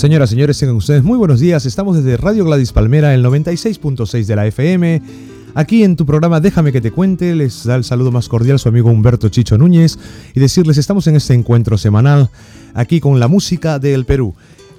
Señoras, 0.00 0.30
señores, 0.30 0.58
tengan 0.58 0.76
ustedes 0.76 1.02
muy 1.02 1.18
buenos 1.18 1.40
días. 1.40 1.66
Estamos 1.66 1.94
desde 1.94 2.16
Radio 2.16 2.46
Gladys 2.46 2.72
Palmera, 2.72 3.12
el 3.12 3.22
96.6 3.22 4.24
de 4.24 4.34
la 4.34 4.46
FM. 4.46 5.02
Aquí 5.54 5.84
en 5.84 5.94
tu 5.94 6.06
programa 6.06 6.40
Déjame 6.40 6.72
que 6.72 6.80
te 6.80 6.90
cuente, 6.90 7.34
les 7.34 7.64
da 7.64 7.74
el 7.74 7.84
saludo 7.84 8.10
más 8.10 8.26
cordial 8.26 8.58
su 8.58 8.70
amigo 8.70 8.90
Humberto 8.90 9.28
Chicho 9.28 9.58
Núñez 9.58 9.98
y 10.34 10.40
decirles 10.40 10.78
estamos 10.78 11.06
en 11.06 11.16
este 11.16 11.34
encuentro 11.34 11.76
semanal 11.76 12.30
aquí 12.72 12.98
con 12.98 13.20
la 13.20 13.28
música 13.28 13.78
del 13.78 14.06
Perú. 14.06 14.34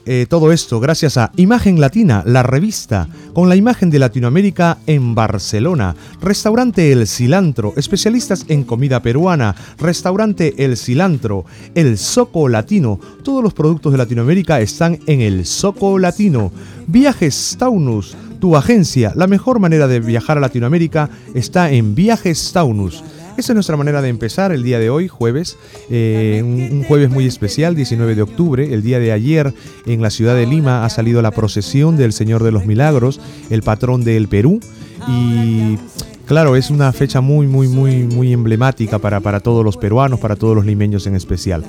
Eh, 0.05 0.25
todo 0.27 0.52
esto 0.52 0.79
gracias 0.79 1.17
a 1.17 1.31
Imagen 1.36 1.79
Latina, 1.79 2.23
la 2.25 2.41
revista, 2.41 3.07
con 3.34 3.49
la 3.49 3.55
imagen 3.55 3.91
de 3.91 3.99
Latinoamérica 3.99 4.80
en 4.88 5.13
Barcelona. 5.13 5.95
Restaurante 6.21 6.91
El 6.91 7.08
Cilantro, 7.08 7.73
especialistas 7.77 8.45
en 8.48 8.63
comida 8.63 9.02
peruana. 9.02 9.55
Restaurante 9.77 10.66
El 10.66 10.75
Cilantro, 10.75 11.45
El 11.75 11.98
Soco 11.98 12.49
Latino. 12.49 12.99
Todos 13.23 13.44
los 13.44 13.53
productos 13.53 13.91
de 13.91 13.99
Latinoamérica 13.99 14.59
están 14.59 14.99
en 15.05 15.22
El 15.22 15.45
Soco 15.45 15.99
Latino. 15.99 16.52
Viajes 16.88 17.55
Taunus, 17.59 18.16
tu 18.39 18.55
agencia. 18.55 19.13
La 19.16 19.27
mejor 19.27 19.59
manera 19.59 19.88
de 19.88 19.99
viajar 19.99 20.38
a 20.38 20.41
Latinoamérica 20.41 21.09
está 21.36 21.72
en 21.72 21.94
Viajes 21.94 22.52
Taunus. 22.52 23.03
Esa 23.41 23.54
es 23.54 23.55
nuestra 23.55 23.76
manera 23.76 24.04
de 24.04 24.09
empezar 24.09 24.52
el 24.52 24.62
día 24.62 24.77
de 24.77 24.91
hoy, 24.91 25.08
jueves, 25.08 25.58
eh, 25.90 26.44
un, 26.45 26.84
jueves 26.84 27.09
muy 27.09 27.26
especial, 27.26 27.73
19 27.76 28.14
de 28.14 28.22
octubre. 28.22 28.72
El 28.72 28.84
día 28.84 29.00
de 29.00 29.12
ayer 29.12 29.52
en 29.88 30.00
la 30.04 30.12
ciudad 30.12 30.36
de 30.36 30.45
Lima 30.45 30.86
ha 30.86 30.90
salido 30.91 31.23
la 31.23 31.31
procesión 31.31 31.98
del 31.98 32.14
Señor 32.14 32.44
de 32.44 32.52
los 32.52 32.67
Milagros, 32.67 33.20
el 33.50 33.64
patrón 33.64 34.04
del 34.04 34.27
Perú. 34.27 34.59
Y 35.08 35.80
claro, 36.27 36.55
es 36.55 36.70
una 36.70 36.94
fecha 36.94 37.20
muy, 37.20 37.48
muy, 37.48 37.67
muy, 37.67 38.03
muy 38.03 38.31
emblemática 38.31 39.00
para, 39.00 39.22
para 39.22 39.39
todos 39.39 39.66
los 39.66 39.76
peruanos, 39.76 40.20
para 40.20 40.36
todos 40.36 40.55
los 40.55 40.64
limeños 40.64 41.08
en 41.08 41.16
especial. 41.16 41.64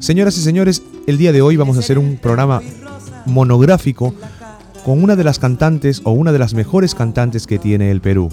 Señoras 0.00 0.36
y 0.36 0.40
señores, 0.40 0.82
el 1.06 1.16
día 1.16 1.30
de 1.30 1.42
hoy 1.42 1.54
vamos 1.54 1.76
a 1.76 1.80
hacer 1.80 1.96
un 1.96 2.16
programa 2.16 2.60
monográfico 3.24 4.16
con 4.84 5.00
una 5.00 5.14
de 5.14 5.22
las 5.22 5.38
cantantes 5.38 6.00
o 6.02 6.10
una 6.10 6.32
de 6.32 6.40
las 6.40 6.54
mejores 6.54 6.96
cantantes 6.96 7.46
que 7.46 7.60
tiene 7.60 7.92
el 7.92 8.00
Perú. 8.00 8.30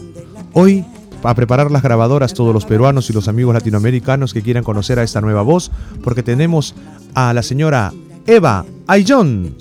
Hoy 0.53 0.83
a 1.29 1.35
preparar 1.35 1.69
las 1.71 1.83
grabadoras 1.83 2.33
todos 2.33 2.53
los 2.53 2.65
peruanos 2.65 3.09
y 3.09 3.13
los 3.13 3.27
amigos 3.27 3.53
latinoamericanos 3.53 4.33
que 4.33 4.41
quieran 4.41 4.63
conocer 4.63 4.97
a 4.99 5.03
esta 5.03 5.21
nueva 5.21 5.43
voz, 5.43 5.71
porque 6.03 6.23
tenemos 6.23 6.73
a 7.13 7.33
la 7.33 7.43
señora 7.43 7.93
Eva 8.25 8.65
Ayllón. 8.87 9.55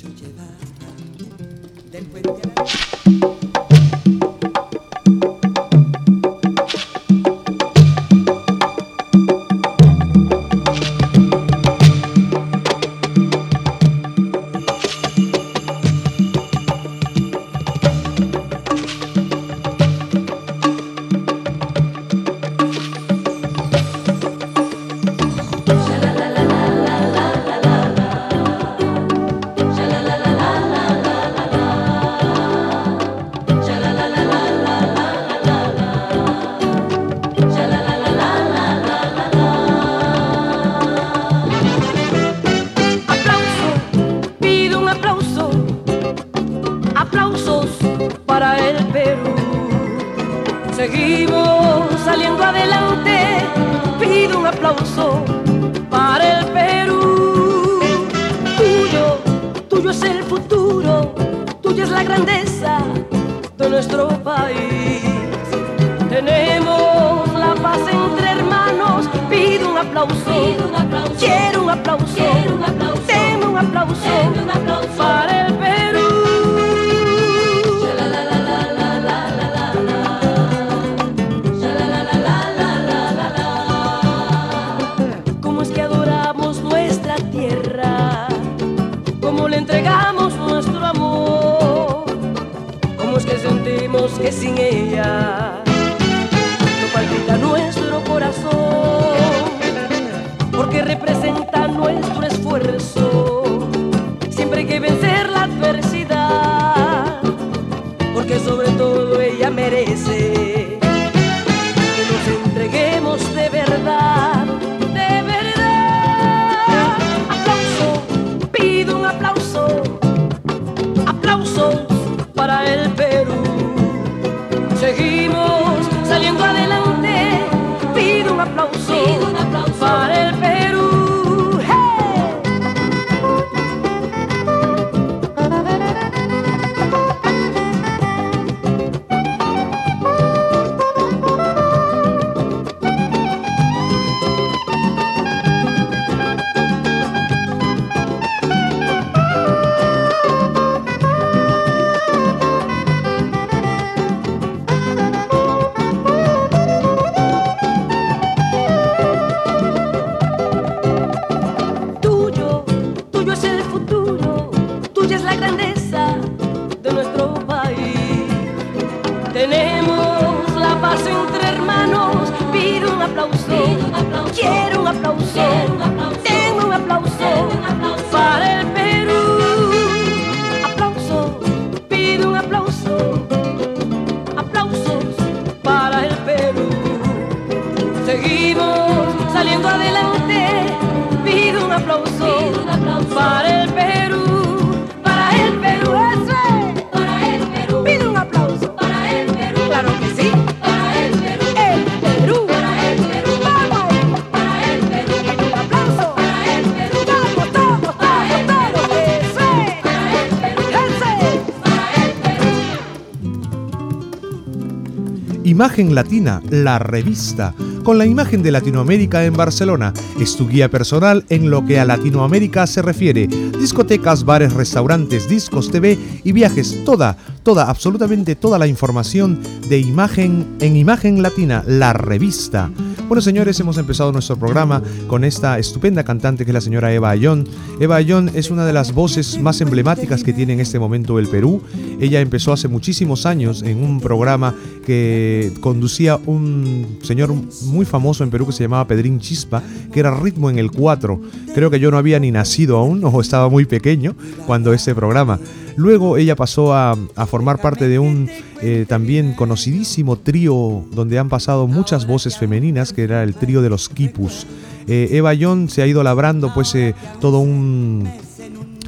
Imagen 215.80 215.94
Latina, 215.94 216.42
la 216.50 216.78
revista, 216.78 217.54
con 217.84 217.96
la 217.96 218.04
imagen 218.04 218.42
de 218.42 218.50
Latinoamérica 218.50 219.24
en 219.24 219.32
Barcelona. 219.32 219.94
Es 220.20 220.36
tu 220.36 220.46
guía 220.46 220.70
personal 220.70 221.24
en 221.30 221.48
lo 221.48 221.64
que 221.64 221.80
a 221.80 221.86
Latinoamérica 221.86 222.66
se 222.66 222.82
refiere. 222.82 223.26
Discotecas, 223.26 224.26
bares, 224.26 224.52
restaurantes, 224.52 225.26
discos, 225.26 225.70
TV 225.70 225.98
y 226.22 226.32
viajes. 226.32 226.84
Toda, 226.84 227.16
toda, 227.42 227.70
absolutamente 227.70 228.36
toda 228.36 228.58
la 228.58 228.66
información 228.66 229.40
de 229.70 229.78
imagen 229.78 230.58
en 230.60 230.76
Imagen 230.76 231.22
Latina, 231.22 231.64
la 231.66 231.94
revista. 231.94 232.70
Bueno, 233.08 233.22
señores, 233.22 233.58
hemos 233.58 233.78
empezado 233.78 234.12
nuestro 234.12 234.36
programa 234.36 234.82
con 235.08 235.24
esta 235.24 235.58
estupenda 235.58 236.04
cantante 236.04 236.44
que 236.44 236.50
es 236.50 236.54
la 236.54 236.60
señora 236.60 236.92
Eva 236.92 237.10
Ayón. 237.10 237.48
Eva 237.80 237.96
Ayón 237.96 238.30
es 238.34 238.50
una 238.50 238.66
de 238.66 238.72
las 238.72 238.92
voces 238.92 239.40
más 239.40 239.60
emblemáticas 239.60 240.22
que 240.22 240.32
tiene 240.32 240.52
en 240.52 240.60
este 240.60 240.78
momento 240.78 241.18
el 241.18 241.26
Perú. 241.26 241.62
Ella 242.00 242.20
empezó 242.20 242.52
hace 242.52 242.66
muchísimos 242.66 243.26
años 243.26 243.62
en 243.62 243.82
un 243.84 244.00
programa 244.00 244.54
que 244.86 245.52
conducía 245.60 246.18
un 246.24 246.98
señor 247.02 247.32
muy 247.66 247.84
famoso 247.84 248.24
en 248.24 248.30
Perú 248.30 248.46
que 248.46 248.52
se 248.52 248.64
llamaba 248.64 248.86
Pedrín 248.86 249.20
Chispa, 249.20 249.62
que 249.92 250.00
era 250.00 250.18
Ritmo 250.18 250.48
en 250.48 250.58
el 250.58 250.70
4. 250.70 251.20
Creo 251.54 251.70
que 251.70 251.78
yo 251.78 251.90
no 251.90 251.98
había 251.98 252.18
ni 252.18 252.30
nacido 252.30 252.78
aún 252.78 253.04
o 253.04 253.20
estaba 253.20 253.50
muy 253.50 253.66
pequeño 253.66 254.16
cuando 254.46 254.72
ese 254.72 254.94
programa. 254.94 255.38
Luego 255.76 256.16
ella 256.16 256.36
pasó 256.36 256.74
a, 256.74 256.96
formar 257.26 257.60
parte 257.60 257.88
de 257.88 257.98
un 257.98 258.28
eh, 258.62 258.86
también 258.88 259.34
conocidísimo 259.34 260.16
trío 260.16 260.84
donde 260.92 261.18
han 261.18 261.28
pasado 261.28 261.66
muchas 261.66 262.06
voces 262.06 262.36
femeninas, 262.36 262.92
que 262.92 263.02
era 263.02 263.22
el 263.22 263.34
trío 263.34 263.62
de 263.62 263.70
los 263.70 263.88
Kipus. 263.88 264.46
Eh, 264.86 265.08
Eva 265.12 265.32
John 265.40 265.68
se 265.68 265.82
ha 265.82 265.86
ido 265.86 266.02
labrando 266.02 266.52
pues 266.52 266.74
eh, 266.74 266.94
todo 267.20 267.38
un 267.38 268.08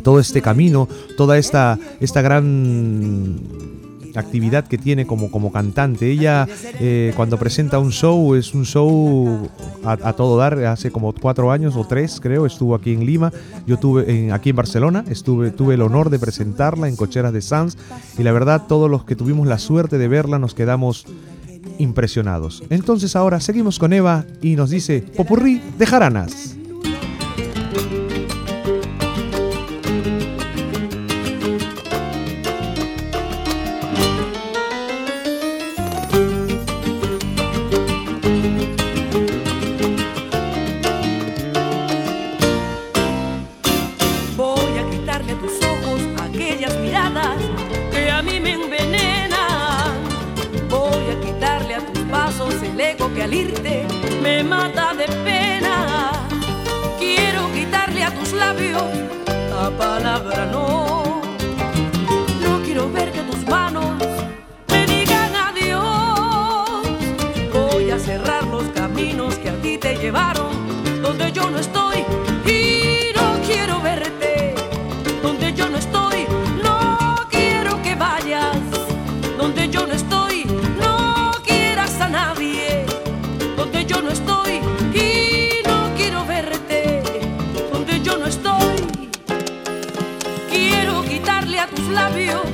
todo 0.02 0.20
este 0.20 0.42
camino, 0.42 0.88
toda 1.16 1.38
esta, 1.38 1.78
esta 2.00 2.22
gran 2.22 3.40
actividad 4.18 4.66
que 4.66 4.78
tiene 4.78 5.06
como, 5.06 5.30
como 5.30 5.52
cantante. 5.52 6.10
Ella 6.10 6.46
eh, 6.80 7.12
cuando 7.16 7.38
presenta 7.38 7.78
un 7.78 7.92
show 7.92 8.34
es 8.34 8.54
un 8.54 8.64
show 8.64 9.48
a, 9.84 10.12
todo 10.12 10.36
dar. 10.36 10.52
Hace 10.64 10.90
como 10.90 11.12
cuatro 11.12 11.50
años 11.50 11.76
o 11.76 11.86
tres 11.86 12.20
creo 12.20 12.46
estuvo 12.46 12.74
aquí 12.74 12.92
en 12.92 13.06
Lima. 13.06 13.32
Yo 13.66 13.78
tuve 13.78 14.10
en, 14.10 14.32
aquí 14.32 14.50
en 14.50 14.56
Barcelona 14.56 15.04
estuve 15.08 15.50
tuve 15.50 15.74
el 15.74 15.82
honor 15.82 16.10
de 16.10 16.18
presentarla 16.18 16.88
en 16.88 16.96
Cocheras 16.96 17.32
de 17.32 17.42
Sanz 17.42 17.76
y 18.18 18.22
la 18.22 18.32
verdad 18.32 18.66
todos 18.68 18.90
los 18.90 19.04
que 19.04 19.16
tuvimos 19.16 19.46
la 19.46 19.58
suerte 19.58 19.98
de 19.98 20.08
verla 20.08 20.38
nos 20.38 20.54
quedamos 20.54 21.06
impresionados. 21.78 22.62
Entonces 22.70 23.16
ahora 23.16 23.40
seguimos 23.40 23.78
con 23.78 23.92
Eva 23.92 24.24
y 24.40 24.56
nos 24.56 24.70
dice 24.70 25.02
Popurrí 25.16 25.60
de 25.78 25.86
Jaranas. 25.86 26.56
no 88.22 88.28
estoy. 88.28 88.76
Quiero 90.48 91.02
quitarle 91.02 91.58
a 91.58 91.66
tus 91.66 91.88
labios 91.88 92.46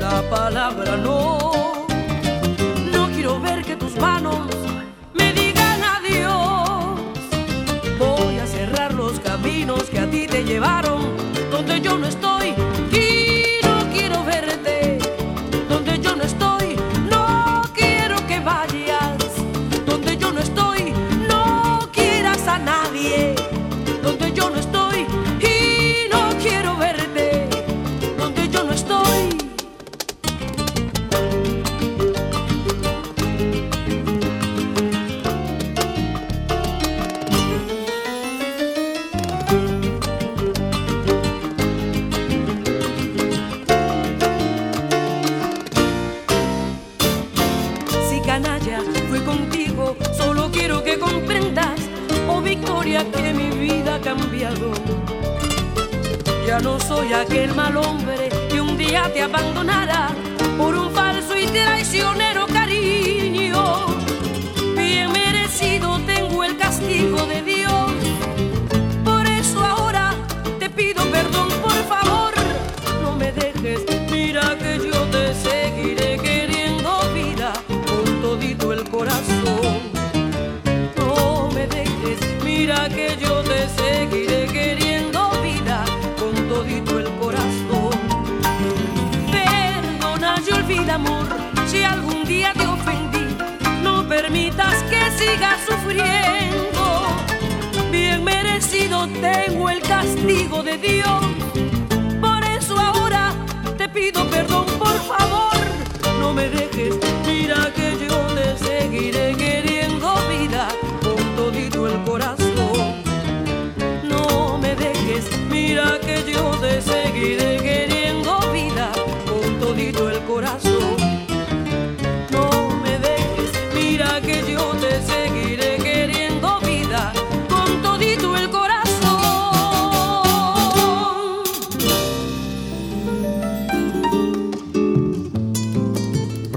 la 0.00 0.22
palabra 0.28 0.96
no. 0.96 1.86
No 2.92 3.08
quiero 3.14 3.40
ver 3.40 3.64
que 3.64 3.76
tus 3.76 3.96
manos 3.98 4.48
me 5.14 5.32
digan 5.32 5.80
adiós. 5.96 7.00
Voy 7.98 8.38
a 8.38 8.46
cerrar 8.46 8.94
los 8.94 9.20
caminos 9.20 9.84
que 9.90 10.00
a 10.00 10.10
ti 10.10 10.26
te 10.26 10.42
llevaron. 10.42 10.91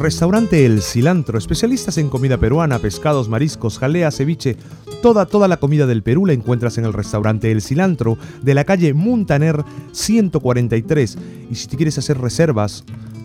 Restaurante 0.05 0.65
El 0.67 0.83
Cilantro, 0.83 1.39
especialistas 1.39 1.97
en 1.97 2.09
comida 2.09 2.37
peruana, 2.37 2.77
pescados, 2.77 3.27
mariscos, 3.27 3.79
jalea, 3.79 4.11
ceviche, 4.11 4.55
toda, 5.01 5.25
toda 5.25 5.47
la 5.47 5.57
comida 5.57 5.87
del 5.87 6.03
Perú 6.03 6.27
la 6.27 6.33
encuentras 6.33 6.77
en 6.77 6.85
el 6.85 6.93
restaurante 6.93 7.51
El 7.51 7.63
Cilantro 7.63 8.19
de 8.43 8.53
la 8.53 8.65
calle 8.65 8.93
Muntaner 8.93 9.63
143. 9.93 11.17
Y 11.49 11.55
si 11.55 11.67
te 11.67 11.75
quieres 11.75 11.97
hacer 11.97 12.19
reservas, 12.19 12.83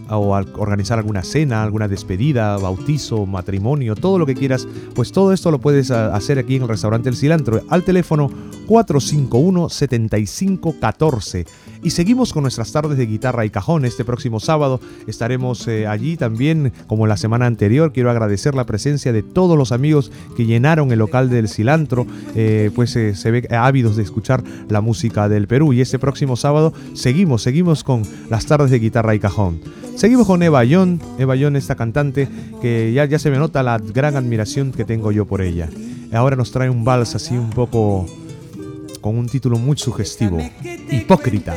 o 0.08 0.34
organizar 0.56 0.99
alguna 0.99 1.22
cena, 1.22 1.62
alguna 1.62 1.87
despedida, 1.87 2.56
bautizo, 2.56 3.26
matrimonio, 3.26 3.94
todo 3.94 4.18
lo 4.18 4.25
que 4.25 4.34
quieras, 4.34 4.66
pues 4.94 5.12
todo 5.12 5.34
esto 5.34 5.50
lo 5.50 5.60
puedes 5.60 5.90
ah, 5.90 6.16
hacer 6.16 6.38
aquí 6.38 6.56
en 6.56 6.62
el 6.62 6.68
restaurante 6.68 7.10
El 7.10 7.16
Cilantro 7.16 7.60
al 7.68 7.84
teléfono 7.84 8.30
451-7514. 8.68 11.46
Y 11.82 11.90
seguimos 11.90 12.34
con 12.34 12.42
nuestras 12.42 12.72
tardes 12.72 12.99
de 12.99 13.06
guitarra 13.06 13.46
y 13.46 13.50
cajón. 13.50 13.87
Este 13.87 14.04
próximo 14.04 14.38
sábado 14.38 14.80
estaremos 15.06 15.66
eh, 15.66 15.87
allí 15.87 16.18
también, 16.18 16.75
como 16.87 17.06
la 17.06 17.16
semana 17.16 17.46
anterior. 17.46 17.92
Quiero 17.92 18.10
agradecer 18.10 18.54
la 18.54 18.66
presencia 18.66 19.14
de 19.14 19.22
todos 19.22 19.56
los 19.56 19.72
amigos 19.72 20.12
que 20.37 20.44
llenaron 20.44 20.92
el 20.92 20.99
local 20.99 21.30
del 21.30 21.49
Cilantro, 21.49 22.06
eh, 22.34 22.70
pues 22.75 22.94
eh, 22.96 23.14
se 23.14 23.30
ve 23.30 23.49
ávidos 23.50 23.96
de 23.96 24.02
escuchar 24.02 24.44
la 24.68 24.82
música 24.82 25.30
del 25.30 25.46
Perú. 25.46 25.72
Y 25.72 25.80
este 25.80 25.99
próximo 25.99 26.37
sábado 26.37 26.75
seguimos, 26.92 27.42
seguimos 27.42 27.82
con 27.82 28.02
las 28.28 28.44
tardes 28.44 28.70
de 28.70 28.78
guitarra 28.78 29.14
y 29.14 29.18
cajón. 29.18 29.60
Seguimos 29.96 30.26
con 30.26 30.42
Eva 30.42 30.62
Young, 30.64 30.99
Eva 31.18 31.34
Young, 31.34 31.56
esta 31.56 31.76
cantante 31.76 32.28
que 32.60 32.92
ya, 32.92 33.06
ya 33.06 33.18
se 33.18 33.30
me 33.30 33.38
nota 33.38 33.62
la 33.62 33.78
gran 33.78 34.16
admiración 34.16 34.72
que 34.72 34.84
tengo 34.84 35.12
yo 35.12 35.25
por 35.25 35.40
ella. 35.40 35.68
Ahora 36.12 36.37
nos 36.37 36.50
trae 36.50 36.68
un 36.68 36.84
vals 36.84 37.14
así 37.14 37.37
un 37.37 37.50
poco 37.50 38.06
con 39.00 39.16
un 39.16 39.28
título 39.28 39.59
muy 39.59 39.76
sugestivo, 39.76 40.38
Hipócrita. 40.90 41.57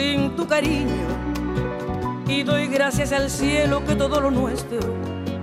sin 0.00 0.34
tu 0.34 0.46
cariño. 0.46 1.08
Y 2.26 2.42
doy 2.42 2.68
gracias 2.68 3.12
al 3.12 3.28
cielo 3.28 3.84
que 3.84 3.94
todo 3.94 4.18
lo 4.20 4.30
nuestro 4.30 4.78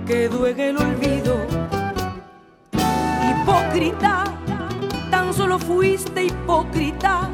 quedó 0.04 0.48
en 0.48 0.58
el 0.58 0.76
olvido. 0.76 1.36
Hipócrita, 3.28 4.24
tan 5.10 5.32
solo 5.32 5.60
fuiste 5.60 6.24
hipócrita. 6.24 7.30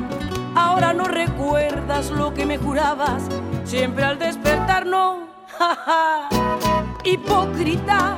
Ahora 0.55 0.93
no 0.93 1.05
recuerdas 1.05 2.11
lo 2.11 2.35
que 2.35 2.45
me 2.45 2.59
jurabas, 2.59 3.23
siempre 3.65 4.05
al 4.05 4.19
despertar 4.19 4.85
no. 4.85 5.27
hipócrita, 7.05 8.17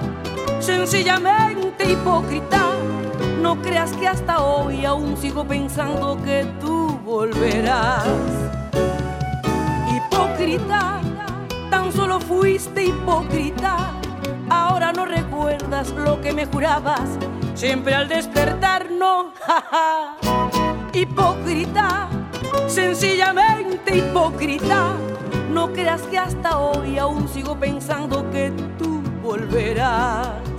sencillamente 0.58 1.92
hipócrita 1.92 2.72
no 3.40 3.62
creas 3.62 3.92
que 3.92 4.08
hasta 4.08 4.42
hoy 4.42 4.84
aún 4.84 5.16
sigo 5.16 5.44
pensando 5.46 6.20
que 6.24 6.44
tú 6.60 6.98
volverás. 7.04 8.55
Hipócrita, 10.36 11.00
tan 11.70 11.90
solo 11.90 12.20
fuiste 12.20 12.84
hipócrita. 12.84 13.92
Ahora 14.50 14.92
no 14.92 15.06
recuerdas 15.06 15.88
lo 15.92 16.20
que 16.20 16.34
me 16.34 16.44
jurabas, 16.44 17.18
siempre 17.54 17.94
al 17.94 18.06
despertar 18.06 18.90
no. 18.90 19.32
hipócrita, 20.92 22.10
sencillamente 22.66 23.96
hipócrita. 23.96 24.92
No 25.50 25.72
creas 25.72 26.02
que 26.02 26.18
hasta 26.18 26.58
hoy 26.58 26.98
aún 26.98 27.26
sigo 27.28 27.58
pensando 27.58 28.30
que 28.30 28.52
tú 28.78 29.02
volverás. 29.22 30.55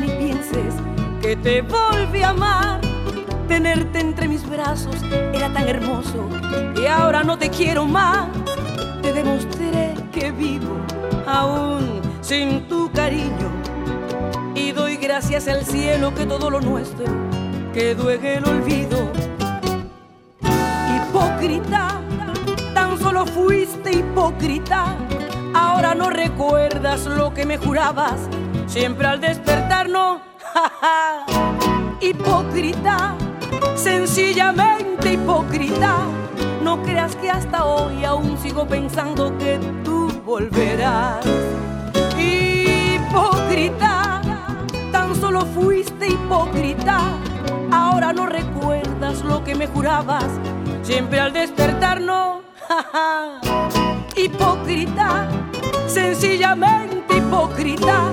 Ni 0.00 0.08
pienses 0.08 0.74
que 1.20 1.36
te 1.36 1.62
volví 1.62 2.22
a 2.22 2.30
amar. 2.30 2.80
Tenerte 3.48 4.00
entre 4.00 4.26
mis 4.26 4.48
brazos 4.48 4.96
era 5.32 5.52
tan 5.52 5.68
hermoso 5.68 6.28
y 6.80 6.86
ahora 6.86 7.22
no 7.22 7.36
te 7.36 7.50
quiero 7.50 7.84
más. 7.84 8.28
Te 9.02 9.12
demostré 9.12 9.94
que 10.12 10.32
vivo 10.32 10.76
aún 11.26 12.00
sin 12.22 12.66
tu 12.68 12.90
cariño 12.92 13.50
y 14.54 14.72
doy 14.72 14.96
gracias 14.96 15.46
al 15.48 15.64
cielo 15.64 16.14
que 16.14 16.24
todo 16.24 16.48
lo 16.48 16.60
nuestro 16.60 17.04
quedó 17.74 18.10
en 18.10 18.24
el 18.24 18.44
olvido. 18.44 19.10
Hipócrita, 20.96 22.00
tan 22.72 22.98
solo 22.98 23.26
fuiste 23.26 23.92
hipócrita. 23.92 24.96
Ahora 25.54 25.94
no 25.94 26.10
recuerdas 26.10 27.04
lo 27.06 27.32
que 27.34 27.44
me 27.44 27.58
jurabas 27.58 28.28
siempre 28.66 29.06
al 29.06 29.20
despertar 29.20 29.63
hipócrita, 32.00 33.16
sencillamente 33.74 35.14
hipócrita. 35.14 35.98
No 36.62 36.82
creas 36.82 37.16
que 37.16 37.30
hasta 37.30 37.64
hoy 37.64 38.04
aún 38.04 38.38
sigo 38.38 38.66
pensando 38.66 39.36
que 39.38 39.58
tú 39.84 40.08
volverás. 40.24 41.24
Hipócrita, 42.18 43.32
tan 44.92 45.14
solo 45.14 45.44
fuiste 45.46 46.08
hipócrita. 46.08 47.00
Ahora 47.70 48.12
no 48.12 48.26
recuerdas 48.26 49.22
lo 49.22 49.42
que 49.42 49.54
me 49.54 49.66
jurabas, 49.66 50.26
siempre 50.82 51.20
al 51.20 51.32
despertar 51.32 52.00
no. 52.00 52.42
hipócrita, 54.16 55.28
sencillamente 55.86 57.16
hipócrita 57.18 58.12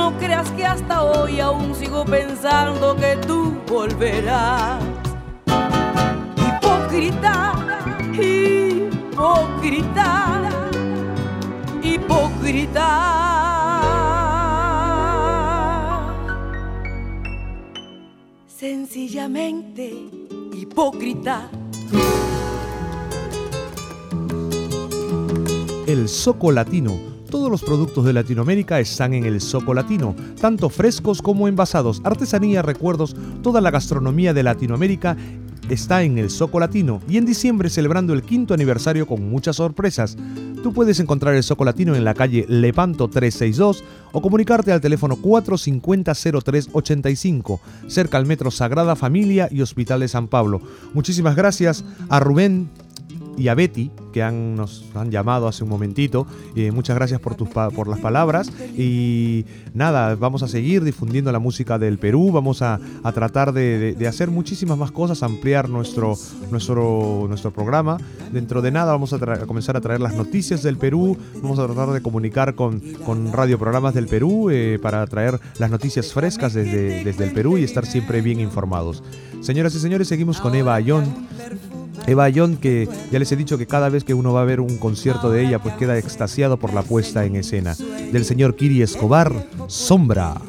no 0.00 0.16
creas 0.18 0.50
que 0.52 0.64
hasta 0.64 1.02
hoy 1.02 1.40
aún 1.40 1.74
sigo 1.74 2.06
pensando 2.06 2.96
que 2.96 3.18
tú 3.28 3.54
volverás. 3.68 4.82
Hipócrita, 6.46 7.52
hipócrita, 9.10 10.08
hipócrita. 11.82 12.86
Sencillamente 18.46 19.84
hipócrita. 20.54 21.50
El 25.86 26.08
Soco 26.08 26.52
Latino 26.52 27.09
todos 27.30 27.50
los 27.50 27.62
productos 27.62 28.04
de 28.04 28.12
Latinoamérica 28.12 28.80
están 28.80 29.14
en 29.14 29.24
el 29.24 29.40
Soco 29.40 29.72
Latino, 29.72 30.16
tanto 30.40 30.68
frescos 30.68 31.22
como 31.22 31.46
envasados, 31.46 32.00
artesanía, 32.04 32.60
recuerdos, 32.60 33.14
toda 33.42 33.60
la 33.60 33.70
gastronomía 33.70 34.34
de 34.34 34.42
Latinoamérica 34.42 35.16
está 35.68 36.02
en 36.02 36.18
el 36.18 36.30
Soco 36.30 36.58
Latino 36.58 37.00
y 37.08 37.16
en 37.16 37.26
diciembre 37.26 37.70
celebrando 37.70 38.12
el 38.12 38.24
quinto 38.24 38.52
aniversario 38.52 39.06
con 39.06 39.30
muchas 39.30 39.54
sorpresas. 39.56 40.16
Tú 40.62 40.72
puedes 40.72 40.98
encontrar 40.98 41.36
el 41.36 41.44
Soco 41.44 41.64
Latino 41.64 41.94
en 41.94 42.04
la 42.04 42.14
calle 42.14 42.44
Lepanto 42.48 43.06
362 43.08 43.84
o 44.12 44.20
comunicarte 44.20 44.72
al 44.72 44.80
teléfono 44.80 45.16
450-0385, 45.16 47.60
cerca 47.86 48.18
al 48.18 48.26
Metro 48.26 48.50
Sagrada 48.50 48.96
Familia 48.96 49.48
y 49.52 49.62
Hospital 49.62 50.00
de 50.00 50.08
San 50.08 50.26
Pablo. 50.26 50.60
Muchísimas 50.92 51.36
gracias 51.36 51.84
a 52.08 52.18
Rubén 52.18 52.68
y 53.36 53.48
a 53.48 53.54
Betty, 53.54 53.90
que 54.12 54.22
han, 54.22 54.54
nos 54.54 54.84
han 54.94 55.10
llamado 55.10 55.48
hace 55.48 55.64
un 55.64 55.70
momentito. 55.70 56.26
Eh, 56.56 56.70
muchas 56.72 56.96
gracias 56.96 57.20
por, 57.20 57.34
tus 57.34 57.48
por 57.48 57.88
las 57.88 58.00
palabras. 58.00 58.52
Y 58.76 59.44
nada, 59.74 60.14
vamos 60.16 60.42
a 60.42 60.48
seguir 60.48 60.84
difundiendo 60.84 61.32
la 61.32 61.38
música 61.38 61.78
del 61.78 61.98
Perú, 61.98 62.30
vamos 62.32 62.62
a, 62.62 62.80
tratar 63.14 63.52
de, 63.52 63.96
hacer 64.08 64.30
muchísimas 64.30 64.78
más 64.78 64.90
cosas, 64.90 65.22
ampliar 65.22 65.68
nuestro, 65.68 66.16
nuestro, 66.50 67.26
nuestro 67.28 67.50
programa. 67.50 67.98
Dentro 68.32 68.62
de 68.62 68.70
nada 68.70 68.92
vamos 68.92 69.12
a, 69.12 69.18
comenzar 69.46 69.76
a 69.76 69.80
traer 69.80 70.00
las 70.00 70.14
noticias 70.14 70.62
del 70.62 70.76
Perú, 70.76 71.16
vamos 71.42 71.58
a 71.58 71.66
tratar 71.66 71.90
de 71.90 72.02
comunicar 72.02 72.54
con, 72.54 72.80
con 73.04 73.32
radioprogramas 73.32 73.94
del 73.94 74.06
Perú 74.06 74.50
eh, 74.50 74.78
para 74.80 75.06
traer 75.06 75.40
las 75.58 75.70
noticias 75.70 76.12
frescas 76.12 76.54
desde, 76.54 77.04
desde 77.04 77.24
el 77.24 77.32
Perú 77.32 77.58
y 77.58 77.64
estar 77.64 77.86
siempre 77.86 78.20
bien 78.20 78.40
informados. 78.40 79.02
Señoras 79.40 79.74
y 79.74 79.78
señores, 79.78 80.08
seguimos 80.08 80.40
con 80.40 80.54
Eva 80.54 80.74
Ayón. 80.74 81.04
Eva 82.06 82.24
Ayón, 82.24 82.56
que 82.56 82.88
ya 83.10 83.18
les 83.18 83.30
he 83.32 83.36
dicho 83.36 83.58
que 83.58 83.66
cada 83.66 83.88
vez 83.88 84.04
que 84.04 84.14
uno 84.14 84.32
va 84.32 84.42
a 84.42 84.46
ver 84.46 84.60
un 84.60 84.78
concierto 84.78 85.30
de 85.30 85.46
ella, 85.46 85.58
pues 85.58 85.74
queda 85.74 85.98
extasiado 85.98 86.56
por 86.56 86.72
la 86.72 86.82
puesta 86.82 87.24
en 87.24 87.36
escena. 87.36 87.76
Del 88.12 88.24
señor 88.24 88.56
Kiri 88.56 88.82
Escobar, 88.82 89.46
Sombra. 89.66 90.40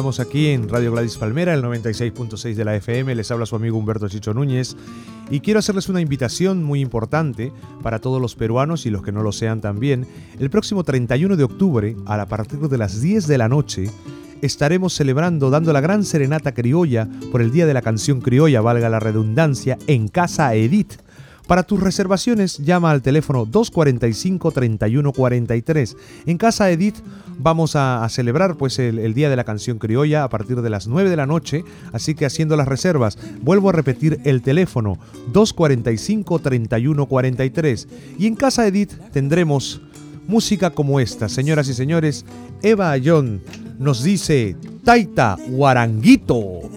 Estamos 0.00 0.18
aquí 0.18 0.46
en 0.46 0.66
Radio 0.66 0.92
Gladys 0.92 1.18
Palmera, 1.18 1.52
el 1.52 1.62
96.6 1.62 2.54
de 2.54 2.64
la 2.64 2.74
FM. 2.74 3.14
Les 3.14 3.30
habla 3.30 3.44
su 3.44 3.54
amigo 3.54 3.76
Humberto 3.76 4.08
Chicho 4.08 4.32
Núñez. 4.32 4.74
Y 5.30 5.40
quiero 5.40 5.58
hacerles 5.58 5.90
una 5.90 6.00
invitación 6.00 6.64
muy 6.64 6.80
importante 6.80 7.52
para 7.82 7.98
todos 7.98 8.18
los 8.18 8.34
peruanos 8.34 8.86
y 8.86 8.90
los 8.90 9.02
que 9.02 9.12
no 9.12 9.22
lo 9.22 9.30
sean 9.30 9.60
también. 9.60 10.06
El 10.38 10.48
próximo 10.48 10.84
31 10.84 11.36
de 11.36 11.44
octubre, 11.44 11.96
a 12.06 12.24
partir 12.24 12.60
de 12.60 12.78
las 12.78 13.02
10 13.02 13.26
de 13.26 13.36
la 13.36 13.50
noche, 13.50 13.90
estaremos 14.40 14.94
celebrando, 14.94 15.50
dando 15.50 15.70
la 15.70 15.82
gran 15.82 16.02
serenata 16.06 16.54
criolla 16.54 17.06
por 17.30 17.42
el 17.42 17.50
Día 17.50 17.66
de 17.66 17.74
la 17.74 17.82
Canción 17.82 18.22
Criolla, 18.22 18.62
valga 18.62 18.88
la 18.88 19.00
redundancia, 19.00 19.76
en 19.86 20.08
Casa 20.08 20.54
Edith 20.54 20.94
para 21.50 21.64
tus 21.64 21.80
reservaciones 21.80 22.58
llama 22.58 22.92
al 22.92 23.02
teléfono 23.02 23.44
245-3143. 23.44 25.96
En 26.26 26.38
Casa 26.38 26.70
Edith 26.70 26.98
vamos 27.40 27.74
a, 27.74 28.08
celebrar 28.08 28.56
pues 28.56 28.78
el, 28.78 29.12
Día 29.14 29.28
de 29.28 29.34
la 29.34 29.42
Canción 29.42 29.80
Criolla 29.80 30.22
a 30.22 30.28
partir 30.28 30.62
de 30.62 30.70
las 30.70 30.86
9 30.86 31.10
de 31.10 31.16
la 31.16 31.26
noche, 31.26 31.64
así 31.92 32.14
que 32.14 32.24
haciendo 32.24 32.54
las 32.54 32.68
reservas, 32.68 33.18
vuelvo 33.42 33.70
a 33.70 33.72
repetir 33.72 34.20
el 34.22 34.42
teléfono 34.42 34.96
245-3143. 35.32 37.88
Y 38.16 38.28
en 38.28 38.36
Casa 38.36 38.64
Edith 38.64 38.92
tendremos 39.10 39.80
música 40.28 40.70
como 40.70 41.00
esta, 41.00 41.28
señoras 41.28 41.68
y 41.68 41.74
señores. 41.74 42.24
Eva 42.62 42.92
Ayón 42.92 43.42
nos 43.76 44.04
dice 44.04 44.54
Taita 44.84 45.36
Guaranguito. 45.48 46.69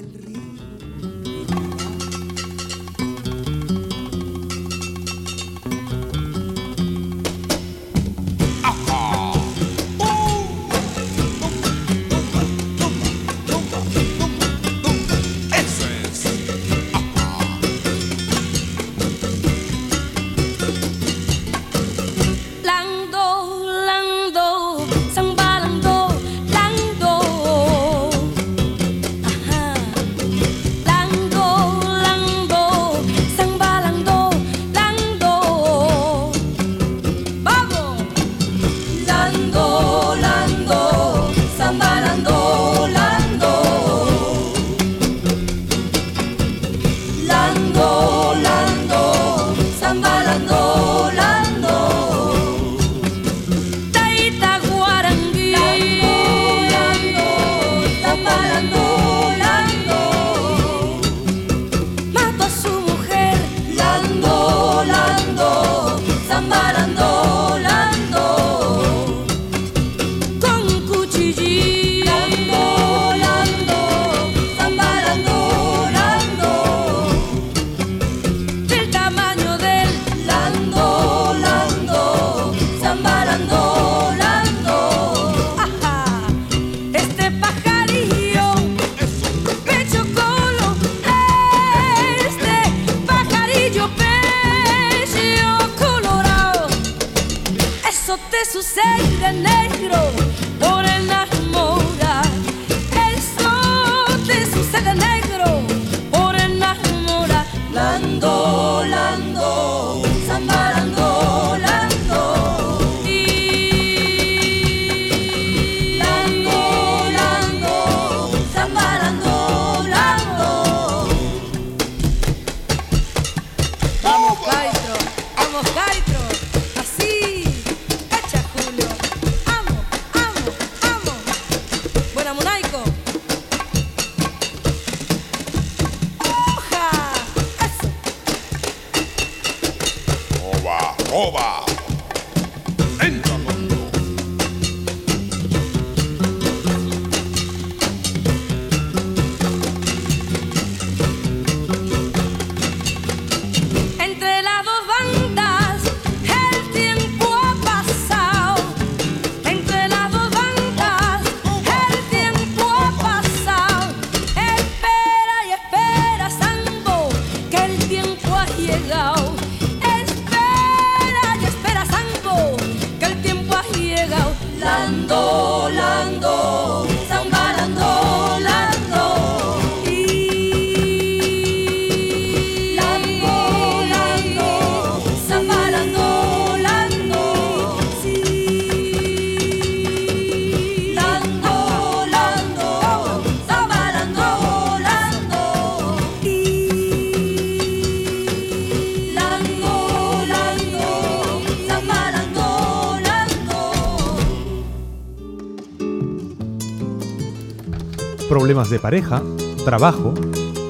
Problemas 208.53 208.69
de 208.69 208.77
pareja, 208.77 209.23
trabajo, 209.65 210.13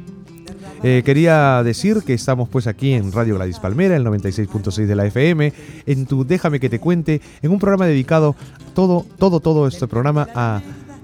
Eh, 0.83 1.01
quería 1.03 1.63
decir 1.63 2.03
que 2.05 2.13
estamos 2.13 2.49
pues 2.49 2.67
aquí 2.67 2.93
en 2.93 3.11
Radio 3.11 3.35
Gladys 3.35 3.59
Palmera, 3.59 3.95
el 3.95 4.05
96.6 4.05 4.85
de 4.85 4.95
la 4.95 5.05
FM, 5.05 5.53
en 5.85 6.05
tu 6.05 6.23
Déjame 6.23 6.59
que 6.59 6.69
te 6.69 6.79
cuente, 6.79 7.21
en 7.41 7.51
un 7.51 7.59
programa 7.59 7.87
dedicado 7.87 8.35
todo, 8.75 9.05
todo, 9.17 9.39
todo 9.39 9.67
este 9.67 9.87
programa 9.87 10.27
a 10.35 10.61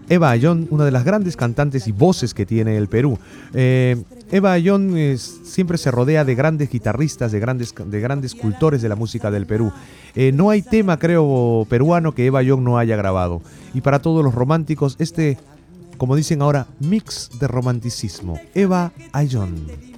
Eva 0.10 0.30
Ayón, 0.30 0.68
una 0.70 0.86
de 0.86 0.92
las 0.92 1.06
grandes 1.06 1.36
cantantes 1.36 1.88
y 1.88 1.92
voces 1.92 2.34
que 2.34 2.46
tiene 2.46 2.78
el 2.78 2.88
Perú. 2.88 3.18
Eh, 3.54 4.04
Eva 4.32 4.52
Ayón 4.52 4.96
siempre 5.18 5.78
se 5.78 5.90
rodea 5.92 6.24
de 6.24 6.36
grandes 6.36 6.70
guitarristas, 6.70 7.32
de 7.32 7.40
grandes, 7.40 7.74
de 7.86 8.00
grandes 8.00 8.36
cultores 8.36 8.82
de 8.82 8.90
la 8.90 8.96
música 8.96 9.32
del 9.32 9.46
Perú. 9.46 9.72
Eh, 10.16 10.32
no 10.32 10.50
hay 10.50 10.62
tema, 10.62 10.98
creo, 10.98 11.66
peruano 11.70 12.14
que 12.14 12.28
Eva 12.28 12.40
Ayón 12.40 12.64
no 12.64 12.78
haya 12.78 12.96
grabado. 12.96 13.42
Y 13.74 13.82
para 13.82 14.00
todos 14.00 14.24
los 14.24 14.36
románticos, 14.36 14.96
este 15.00 15.38
como 15.98 16.16
dicen 16.16 16.42
ahora, 16.42 16.68
mix 16.80 17.30
de 17.40 17.48
romanticismo. 17.48 18.40
Eva 18.54 18.92
Ayón. 19.12 19.93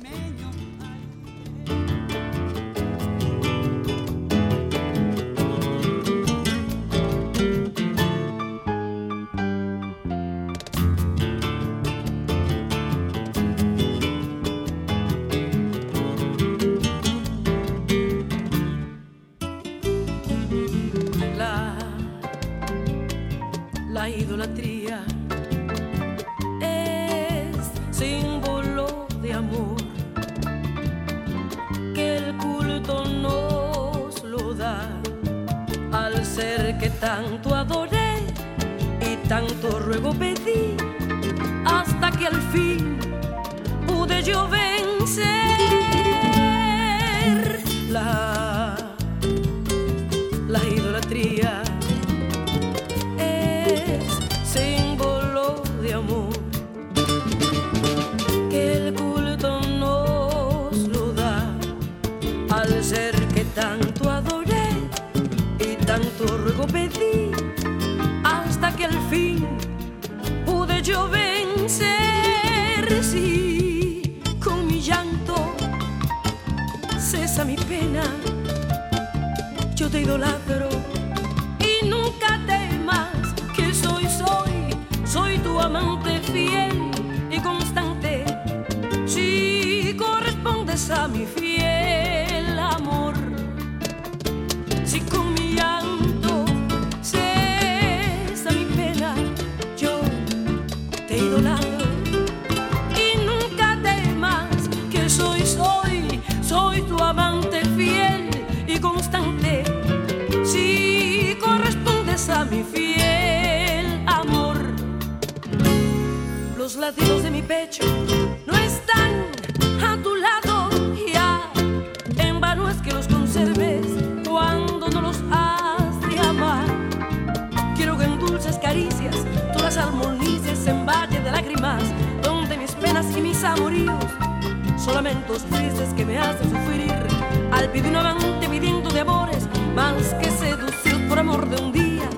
Vive 137.76 137.90
un 137.90 137.96
amante 137.98 138.48
viviendo 138.48 138.90
de 138.90 139.02
amores, 139.02 139.50
más 139.76 140.14
que 140.14 140.32
seducido 140.32 141.10
por 141.10 141.20
amor 141.20 141.50
de 141.50 141.62
un 141.62 141.74
día, 141.74 142.10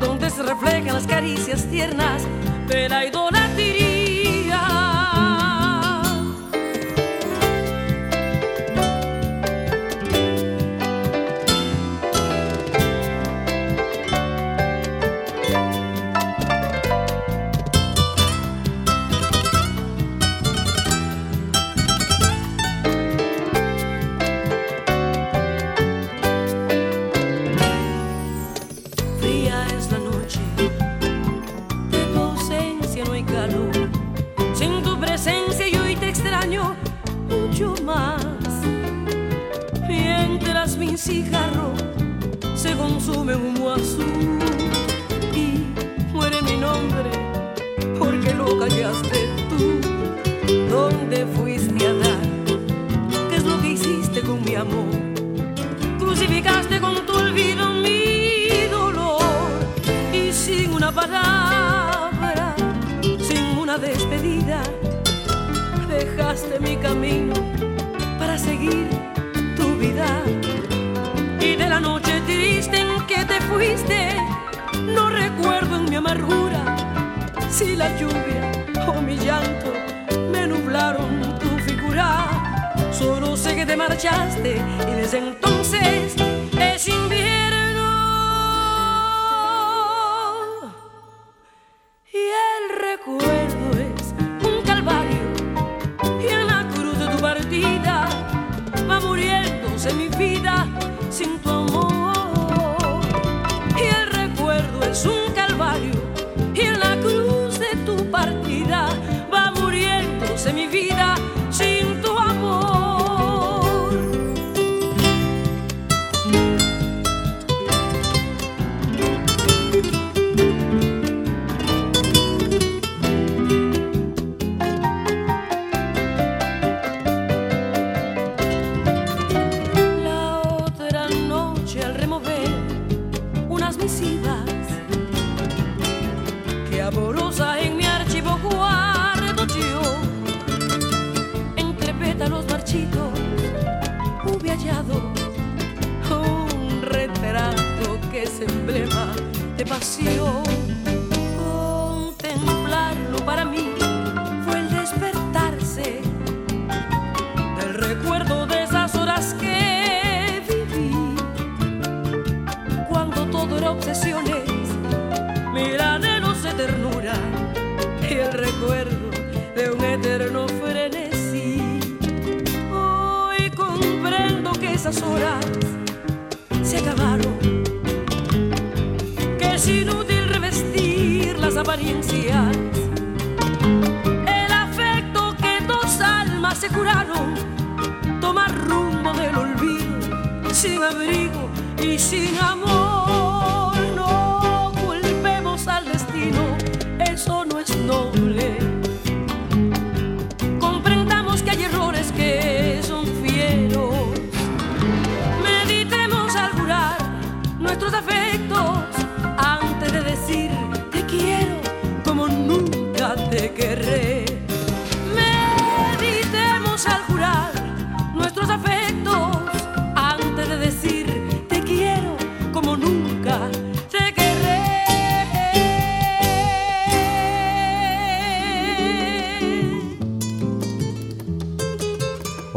donde 0.00 0.30
se 0.30 0.42
reflejan 0.42 0.94
las 0.94 1.06
caricias 1.06 1.66
tiernas 1.66 2.22
de 2.68 2.88
la 2.88 3.04
idolatría. 3.04 3.87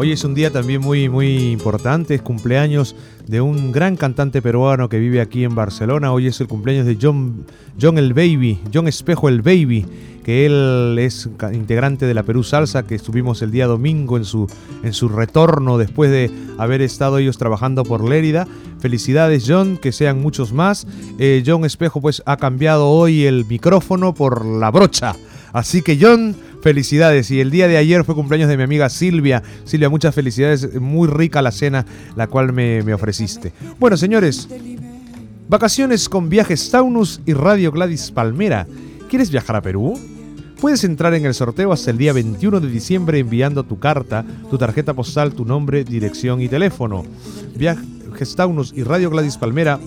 Hoy 0.04 0.12
es 0.14 0.24
un 0.24 0.34
día 0.34 0.50
también 0.50 0.82
muy, 0.82 1.10
muy 1.10 1.52
importante, 1.52 2.16
es 2.16 2.24
cumpleaños 2.24 2.96
de 3.28 3.40
un 3.40 3.72
gran 3.72 3.96
cantante 3.98 4.42
peruano 4.42 4.90
que 4.90 4.98
vive 4.98 5.22
aquí 5.22 5.44
en 5.44 5.54
Barcelona. 5.54 6.12
Hoy 6.12 6.26
es 6.26 6.42
el 6.42 6.48
cumpleaños 6.48 6.88
de 6.88 6.98
John, 7.00 7.46
John 7.80 8.00
el 8.00 8.16
Baby, 8.16 8.62
John 8.74 8.88
Espejo 8.88 9.30
el 9.30 9.44
Baby, 9.44 9.86
que 10.24 10.48
él 10.48 10.98
es 10.98 11.30
integrante 11.54 12.08
de 12.08 12.16
la 12.16 12.24
Perú 12.24 12.42
Salsa, 12.42 12.82
que 12.82 12.96
estuvimos 12.96 13.44
el 13.44 13.52
día 13.52 13.68
domingo 13.68 14.18
en 14.18 14.26
su, 14.26 14.48
en 14.82 14.94
su 14.94 15.08
retorno 15.08 15.78
después 15.78 16.10
de 16.10 16.32
haber 16.58 16.82
estado 16.82 17.20
ellos 17.20 17.38
trabajando 17.38 17.84
por 17.84 18.04
Lérida. 18.04 18.48
Felicidades 18.80 19.46
John, 19.48 19.78
que 19.78 19.92
sean 19.92 20.20
muchos 20.20 20.52
más. 20.52 20.88
Eh, 21.20 21.44
John 21.46 21.64
Espejo 21.64 22.02
pues 22.02 22.24
ha 22.26 22.38
cambiado 22.38 22.90
hoy 22.90 23.26
el 23.26 23.46
micrófono 23.46 24.16
por 24.16 24.48
la 24.48 24.72
brocha. 24.72 25.16
Así 25.54 25.82
que 25.82 25.98
John, 26.00 26.36
felicidades. 26.62 27.32
Y 27.32 27.40
el 27.40 27.52
día 27.52 27.68
de 27.68 27.78
ayer 27.78 28.04
fue 28.04 28.16
cumpleaños 28.16 28.50
de 28.50 28.58
mi 28.58 28.64
amiga 28.64 28.90
Silvia. 28.90 29.44
Silvia, 29.66 29.90
muchas 29.90 30.16
felicidades. 30.16 30.80
Muy 30.80 31.08
rica 31.08 31.42
la 31.42 31.52
cena, 31.52 31.86
la 32.16 32.28
cual 32.28 32.54
me, 32.54 32.84
me 32.84 32.94
ofreciste. 32.94 33.54
Bueno, 33.80 33.98
señores, 33.98 34.48
vacaciones 35.48 36.08
con 36.10 36.30
Viajes 36.30 36.70
Taunus 36.72 37.22
y 37.26 37.34
Radio 37.34 37.72
Gladys 37.72 38.12
Palmera. 38.12 38.68
¿Quieres 39.10 39.30
viajar 39.32 39.58
a 39.58 39.62
Perú? 39.62 40.00
Puedes 40.62 40.84
entrar 40.84 41.16
en 41.16 41.26
el 41.26 41.34
sorteo 41.34 41.74
hasta 41.74 41.90
el 41.90 41.98
día 41.98 42.14
21 42.14 42.60
de 42.60 42.70
diciembre 42.70 43.18
enviando 43.18 43.64
tu 43.64 43.80
carta, 43.80 44.24
tu 44.48 44.60
tarjeta 44.60 44.94
postal, 44.94 45.34
tu 45.34 45.44
nombre, 45.44 45.84
dirección 45.84 46.40
y 46.40 46.48
teléfono. 46.48 47.04
Viajes 47.56 48.36
Taunus 48.36 48.72
y 48.76 48.84
Radio 48.84 49.10
Gladys 49.10 49.38
Palmera 49.38 49.80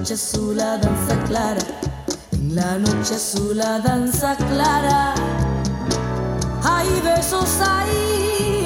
Noche 0.00 0.14
azul 0.14 0.54
la 0.54 0.78
danza 0.78 1.14
clara, 1.26 1.60
en 2.32 2.54
la 2.54 2.78
noche 2.78 3.14
azul 3.14 3.54
la 3.54 3.78
danza 3.80 4.34
clara. 4.34 5.12
Hay 6.62 6.88
besos, 7.02 7.60
hay 7.60 8.59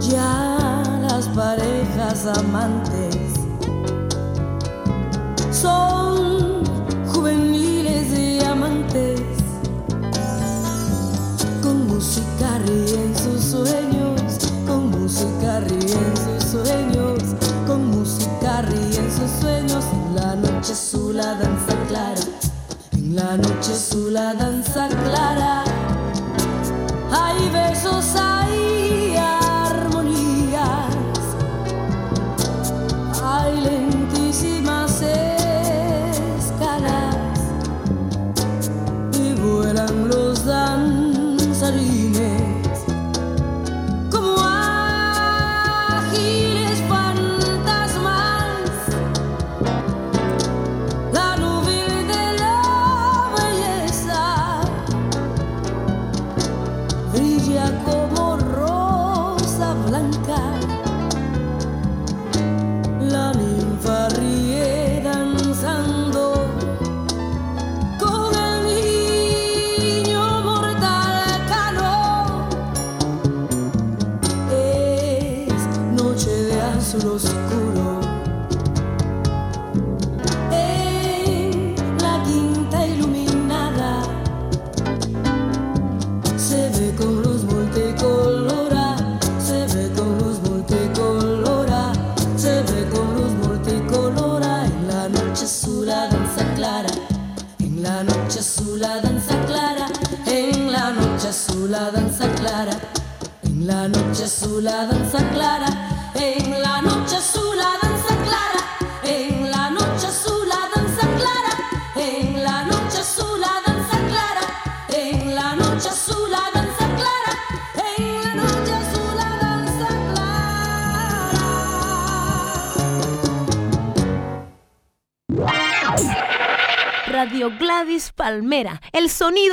Ya 0.00 0.82
las 1.00 1.28
parejas 1.28 2.26
amantes 2.38 3.16
son 5.50 6.62
juveniles 7.12 8.16
y 8.16 8.44
amantes 8.44 9.20
con 11.62 11.86
música 11.88 12.58
ríen 12.66 13.14
sus 13.16 13.42
sueños, 13.42 14.38
con 14.66 14.90
música 14.90 15.60
ríen 15.60 16.14
sus 16.16 16.50
sueños, 16.50 17.22
con 17.66 17.90
música 17.90 18.62
ríen 18.62 19.10
sus 19.10 19.30
sueños. 19.40 19.84
En 19.92 20.14
la 20.14 20.36
noche 20.36 20.72
azul 20.72 21.16
la 21.16 21.34
danza 21.34 21.74
clara, 21.88 22.22
en 22.92 23.16
la 23.16 23.36
noche 23.36 23.72
azul 23.72 24.12
la 24.12 24.34
danza 24.34 24.88
clara. 24.88 25.53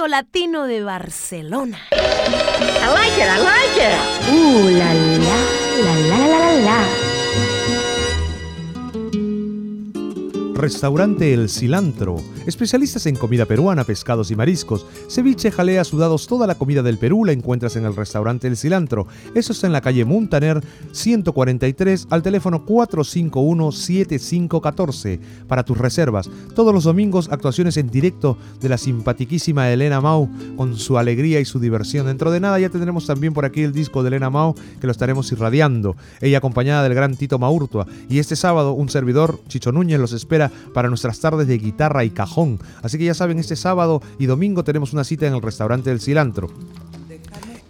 Latino 0.07 0.65
de 0.65 0.83
Barcelona. 0.83 1.79
I 1.91 2.87
like 2.93 3.17
it, 3.17 3.29
I 3.29 3.37
like 3.39 3.77
it. 3.77 3.95
Ooh 4.31 4.69
la 4.69 4.93
la, 4.93 5.37
la 5.83 5.93
la 6.09 6.17
la 6.17 6.37
la 6.37 6.51
la. 6.61 7.00
Restaurante 10.81 11.31
El 11.31 11.47
Cilantro. 11.47 12.15
Especialistas 12.47 13.05
en 13.05 13.15
comida 13.15 13.45
peruana, 13.45 13.83
pescados 13.83 14.31
y 14.31 14.35
mariscos. 14.35 14.87
Ceviche, 15.07 15.51
jalea, 15.51 15.83
sudados, 15.83 16.25
toda 16.25 16.47
la 16.47 16.55
comida 16.55 16.81
del 16.81 16.97
Perú 16.97 17.23
la 17.23 17.33
encuentras 17.33 17.75
en 17.75 17.85
el 17.85 17.95
Restaurante 17.95 18.47
El 18.47 18.57
Cilantro. 18.57 19.05
Eso 19.35 19.53
está 19.53 19.67
en 19.67 19.73
la 19.73 19.81
calle 19.81 20.05
Muntaner 20.05 20.59
143 20.91 22.07
al 22.09 22.23
teléfono 22.23 22.65
451-7514 22.65 25.19
para 25.47 25.63
tus 25.63 25.77
reservas. 25.77 26.31
Todos 26.55 26.73
los 26.73 26.85
domingos 26.85 27.29
actuaciones 27.31 27.77
en 27.77 27.91
directo 27.91 28.39
de 28.59 28.69
la 28.69 28.79
simpatiquísima 28.79 29.69
Elena 29.69 30.01
Mau 30.01 30.31
con 30.57 30.75
su 30.77 30.97
alegría 30.97 31.39
y 31.39 31.45
su 31.45 31.59
diversión. 31.59 32.07
Dentro 32.07 32.31
de 32.31 32.39
nada 32.39 32.59
ya 32.59 32.69
tendremos 32.69 33.05
también 33.05 33.35
por 33.35 33.45
aquí 33.45 33.61
el 33.61 33.71
disco 33.71 34.01
de 34.01 34.07
Elena 34.07 34.31
Mau 34.31 34.55
que 34.79 34.87
lo 34.87 34.91
estaremos 34.91 35.31
irradiando. 35.31 35.95
Ella 36.21 36.39
acompañada 36.39 36.81
del 36.81 36.95
gran 36.95 37.15
Tito 37.15 37.37
Maurtua. 37.37 37.85
Y 38.09 38.17
este 38.17 38.35
sábado 38.35 38.73
un 38.73 38.89
servidor, 38.89 39.39
Chicho 39.47 39.71
Núñez, 39.71 39.99
los 39.99 40.13
espera 40.13 40.51
para 40.73 40.89
nuestras 40.89 41.19
tardes 41.19 41.47
de 41.47 41.57
guitarra 41.57 42.03
y 42.03 42.09
cajón. 42.09 42.59
Así 42.81 42.97
que 42.97 43.05
ya 43.05 43.13
saben, 43.13 43.39
este 43.39 43.55
sábado 43.55 44.01
y 44.19 44.25
domingo 44.25 44.63
tenemos 44.63 44.93
una 44.93 45.03
cita 45.03 45.27
en 45.27 45.33
el 45.33 45.41
restaurante 45.41 45.89
del 45.89 46.01
cilantro. 46.01 46.49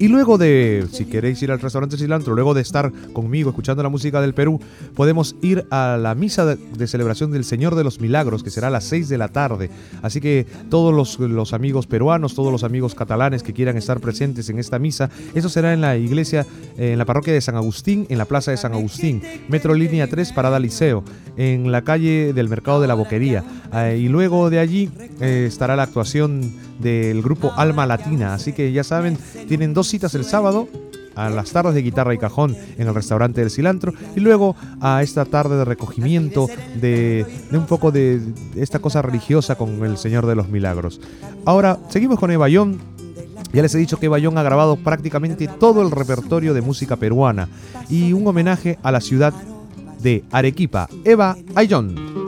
Y 0.02 0.08
luego 0.08 0.40
de, 0.40 0.88
si 0.92 1.06
queréis 1.06 1.44
ir 1.44 1.52
al 1.52 1.60
restaurante 1.60 1.96
Cilantro, 1.96 2.34
luego 2.34 2.56
de 2.56 2.62
estar 2.62 2.92
conmigo 3.14 3.52
escuchando 3.52 3.84
la 3.84 3.90
música 3.90 4.20
del 4.20 4.34
Perú, 4.34 4.60
podemos 4.96 5.36
ir 5.44 5.68
a 5.70 5.96
la 6.02 6.16
misa 6.16 6.44
de, 6.44 6.88
celebración 6.88 7.30
del 7.30 7.46
Señor 7.46 7.76
de 7.76 7.84
los 7.84 8.02
Milagros, 8.02 8.42
que 8.42 8.50
será 8.50 8.70
a 8.70 8.72
las 8.72 8.84
6 8.86 9.10
de 9.10 9.20
la 9.20 9.28
tarde. 9.28 9.70
Así 10.02 10.20
que 10.20 10.48
todos 10.72 10.92
los, 11.20 11.54
amigos 11.54 11.86
peruanos, 11.86 12.34
todos 12.34 12.52
los 12.52 12.64
amigos 12.64 12.96
catalanes 12.96 13.44
que 13.44 13.54
quieran 13.54 13.78
estar 13.78 14.00
presentes 14.00 14.50
en 14.50 14.58
esta 14.58 14.80
misa, 14.80 15.12
eso 15.36 15.50
será 15.50 15.72
en 15.72 15.82
la 15.82 15.96
iglesia, 15.98 16.48
en 16.80 16.98
la 16.98 17.06
parroquia 17.06 17.34
de 17.34 17.42
San 17.42 17.56
Agustín, 17.56 18.08
en 18.10 18.18
la 18.18 18.26
plaza 18.26 18.50
de 18.50 18.58
San 18.58 18.74
Agustín, 18.74 19.22
Metro 19.50 19.76
Línea 19.76 20.08
3, 20.08 20.34
Parada 20.34 20.60
Liceo, 20.60 21.04
en 21.38 21.72
la 21.72 21.84
calle 21.84 22.34
del 22.34 22.50
Mercado 22.50 22.82
de 22.82 22.88
la 22.88 22.96
Boquería. 22.96 23.44
Eh, 23.72 24.00
y 24.02 24.08
luego 24.08 24.50
de 24.50 24.58
allí 24.58 24.90
eh, 25.20 25.46
estará 25.48 25.76
la 25.76 25.84
actuación 25.84 26.52
del 26.82 27.22
grupo 27.22 27.54
Alma 27.56 27.86
Latina. 27.86 28.34
Así 28.34 28.54
que 28.54 28.72
ya 28.72 28.84
saben, 28.84 29.18
tienen 29.48 29.74
dos 29.74 29.91
citas 29.92 30.16
el 30.16 30.24
sábado 30.24 30.70
a 31.16 31.30
las 31.30 31.52
tardes 31.52 31.74
de 31.74 31.82
guitarra 31.82 32.14
y 32.14 32.18
cajón 32.18 32.56
en 32.78 32.88
el 32.88 32.96
restaurante 32.96 33.42
del 33.42 33.52
cilantro 33.52 33.94
y 34.16 34.22
luego 34.22 34.56
a 34.80 35.04
esta 35.04 35.26
tarde 35.26 35.58
de 35.58 35.66
recogimiento 35.66 36.48
de, 36.76 37.26
un 37.52 37.66
poco 37.66 37.92
de 37.92 38.22
esta 38.56 38.80
cosa 38.80 39.02
religiosa 39.02 39.56
con 39.56 39.84
el 39.84 39.98
Señor 39.98 40.26
de 40.26 40.36
los 40.36 40.48
Milagros. 40.48 41.02
Ahora 41.46 41.78
seguimos 41.90 42.20
con 42.20 42.32
Eva 42.32 42.48
Young. 42.48 42.78
Ya 43.52 43.62
les 43.62 43.76
he 43.76 43.80
dicho 43.80 44.00
que 44.00 44.08
Young 44.08 44.38
ha 44.38 44.44
grabado 44.44 44.78
prácticamente 44.78 45.50
todo 45.50 45.82
el 45.82 45.92
repertorio 45.92 46.54
de 46.54 46.62
música 46.62 46.96
peruana 46.96 47.50
y 47.90 48.14
un 48.14 48.26
homenaje 48.26 48.80
a 48.82 48.94
la 48.94 49.02
ciudad 49.02 49.34
de 50.02 50.24
Arequipa. 50.32 50.88
Eva 51.04 51.36
Ayón. 51.54 52.21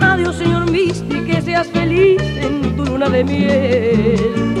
Adiós 0.00 0.36
señor 0.36 0.70
Misti, 0.70 1.18
que 1.26 1.42
seas 1.42 1.66
feliz 1.66 2.22
en 2.40 2.76
tu 2.76 2.84
luna 2.84 3.08
de 3.08 3.24
miel. 3.24 4.54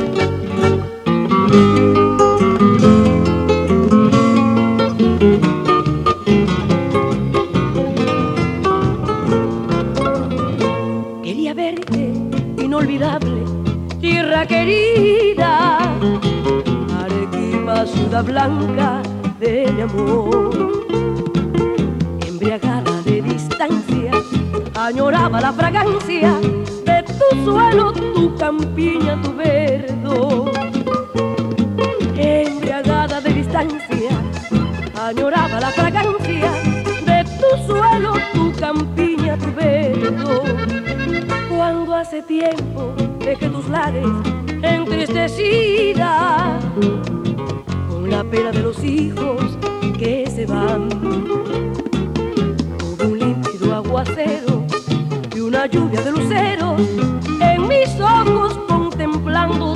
Quería 11.22 11.54
verte, 11.54 12.12
inolvidable, 12.60 13.44
tierra 14.00 14.46
querida, 14.46 15.78
Arequipa, 17.04 17.86
ciudad 17.86 18.24
blanca 18.24 19.00
de 19.38 19.70
mi 19.76 19.82
amor. 19.82 20.87
Añoraba 24.88 25.38
la 25.38 25.52
fragancia 25.52 26.32
de 26.86 27.04
tu 27.18 27.44
suelo, 27.44 27.92
tu 27.92 28.34
campiña, 28.36 29.20
tu 29.20 29.34
verdo. 29.34 30.50
Embriagada 32.16 33.20
de 33.20 33.34
distancia, 33.34 34.10
añoraba 34.98 35.60
la 35.60 35.70
fragancia 35.72 36.52
de 37.04 37.24
tu 37.38 37.66
suelo, 37.66 38.14
tu 38.32 38.50
campiña, 38.58 39.36
tu 39.36 39.52
verdo. 39.52 40.42
Cuando 41.50 41.94
hace 41.94 42.22
tiempo 42.22 42.94
dejé 43.18 43.50
tus 43.50 43.68
lares 43.68 44.08
entristecida 44.62 46.58
con 47.90 48.08
la 48.08 48.24
pena 48.24 48.52
de 48.52 48.62
los 48.62 48.82
hijos 48.82 49.58
que 49.98 50.30
se 50.34 50.46
van. 50.46 50.88
Hubo 52.82 53.04
un 53.04 53.18
límpido 53.18 53.74
aguacero 53.74 54.47
una 55.58 55.66
lluvia 55.66 56.00
de 56.02 56.12
luceros 56.12 56.80
en 57.40 57.66
mis 57.66 58.00
ojos 58.00 58.56
contemplando 58.68 59.74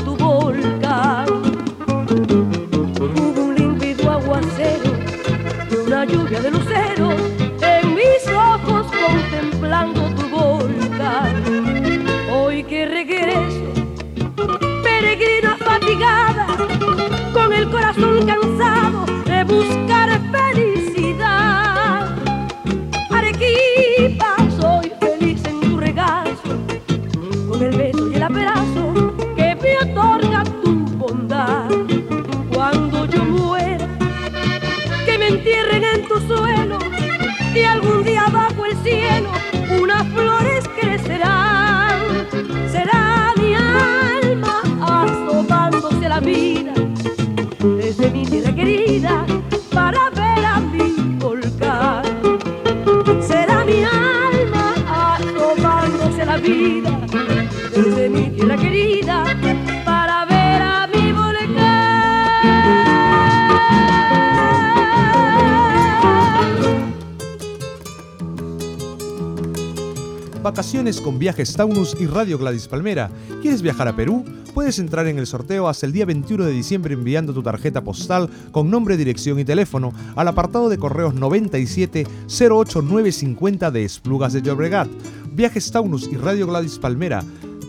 Con 71.03 71.19
Viajes 71.19 71.55
Taunus 71.55 71.97
y 71.99 72.07
Radio 72.07 72.39
Gladys 72.39 72.69
Palmera. 72.69 73.11
¿Quieres 73.43 73.63
viajar 73.63 73.89
a 73.89 73.97
Perú? 73.97 74.25
Puedes 74.55 74.79
entrar 74.79 75.09
en 75.09 75.19
el 75.19 75.27
sorteo 75.27 75.67
hasta 75.67 75.87
el 75.87 75.93
día 75.93 76.07
21 76.07 76.45
de 76.45 76.53
diciembre 76.53 76.95
enviando 76.95 77.35
tu 77.35 77.43
tarjeta 77.43 77.83
postal 77.83 78.31
con 78.53 78.71
nombre, 78.71 78.97
dirección 78.97 79.41
y 79.41 79.45
teléfono 79.45 79.93
al 80.15 80.29
apartado 80.29 80.69
de 80.69 80.79
correos 80.79 81.15
97 81.15 82.07
08950 82.29 83.73
de 83.73 83.85
Esplugas 83.85 84.35
de 84.35 84.43
Llobregat. 84.43 84.89
Viajes 85.33 85.69
Taunus 85.73 86.09
y 86.13 86.17
Radio 86.17 86.47
Gladys 86.47 86.79
Palmera 86.79 87.25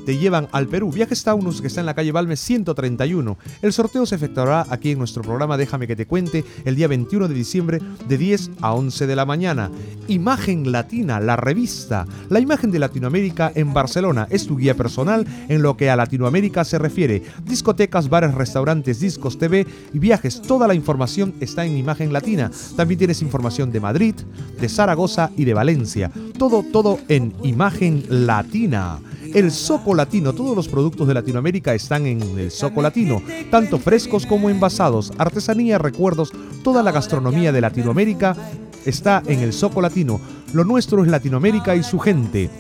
te 0.06 0.18
llevan 0.18 0.48
al 0.52 0.68
Perú. 0.68 0.92
Viajes 0.92 1.24
Taunus, 1.24 1.62
que 1.62 1.68
está 1.68 1.80
en 1.80 1.86
la 1.86 1.94
calle 1.94 2.12
Balmes 2.12 2.40
131. 2.40 3.38
El 3.62 3.74
sorteo 3.74 4.06
se 4.06 4.16
efectuará 4.16 4.66
aquí 4.70 4.92
en 4.92 5.00
nuestro 5.00 5.22
programa 5.22 5.58
Déjame 5.58 5.88
que 5.88 5.96
te 5.96 6.08
cuente 6.08 6.44
el 6.66 6.76
día 6.76 6.88
21 6.88 7.28
de 7.28 7.34
diciembre 7.34 7.80
de 8.08 8.18
10 8.18 8.52
a 8.62 8.74
11 8.74 9.08
de 9.08 9.16
la 9.16 9.26
mañana. 9.26 9.72
Imagen 10.08 10.72
Latina, 10.72 11.20
la 11.20 11.36
revista. 11.36 12.06
La 12.30 12.40
imagen 12.40 12.72
de 12.72 12.80
Latinoamérica 12.80 13.52
en 13.56 13.74
Barcelona 13.74 14.28
es 14.30 14.48
tu 14.48 14.58
guía 14.58 14.76
personal 14.76 15.26
en 15.48 15.62
lo 15.62 15.78
que 15.78 15.90
a 15.90 15.96
Latinoamérica 15.96 16.64
se 16.64 16.80
refiere. 16.80 17.24
Discotecas, 17.46 18.10
bares, 18.10 18.34
restaurantes, 18.34 19.00
discos, 19.00 19.38
TV 19.38 19.66
y 19.94 20.00
viajes. 20.00 20.42
Toda 20.42 20.68
la 20.68 20.74
información 20.74 21.34
está 21.40 21.66
en 21.66 21.78
Imagen 21.78 22.12
Latina. 22.12 22.52
También 22.76 22.98
tienes 22.98 23.22
información 23.22 23.72
de 23.72 23.80
Madrid, 23.80 24.16
de 24.60 24.70
Zaragoza 24.70 25.32
y 25.38 25.46
de 25.46 25.54
Valencia. 25.54 26.12
Todo, 26.38 26.64
todo 26.64 27.00
en 27.08 27.34
Imagen 27.44 28.04
Latina. 28.10 29.00
El 29.34 29.52
Soco 29.52 29.96
Latino, 29.96 30.34
todos 30.34 30.56
los 30.56 30.68
productos 30.68 31.08
de 31.08 31.16
Latinoamérica 31.16 31.74
están 31.74 32.06
en 32.06 32.22
el 32.38 32.52
Soco 32.52 32.84
Latino, 32.84 33.24
tanto 33.50 33.80
frescos 33.80 34.28
como 34.28 34.48
envasados, 34.48 35.12
artesanía, 35.18 35.80
recuerdos, 35.80 36.32
toda 36.64 36.84
la 36.84 36.92
gastronomía 36.92 37.52
de 37.52 37.60
Latinoamérica 37.60 38.38
está 38.86 39.24
en 39.26 39.40
el 39.40 39.52
Soco 39.52 39.82
Latino. 39.82 40.22
Lo 40.54 40.64
nuestro 40.64 41.04
es 41.04 41.10
Latinoamérica 41.10 41.76
y 41.76 41.82
su 41.82 41.98
gente. 41.98 42.52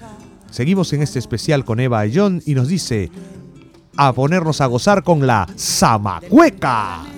Seguimos 0.51 0.93
en 0.93 1.03
este 1.03 1.19
especial 1.19 1.65
con 1.65 1.81
Eva 1.81 2.01
Ayón 2.01 2.43
y 2.47 2.55
nos 2.55 2.69
dice 2.69 3.11
a 3.97 4.13
ponernos 4.13 4.61
a 4.61 4.67
gozar 4.67 5.03
con 5.03 5.27
la 5.27 5.47
Zamacueca. 5.57 7.14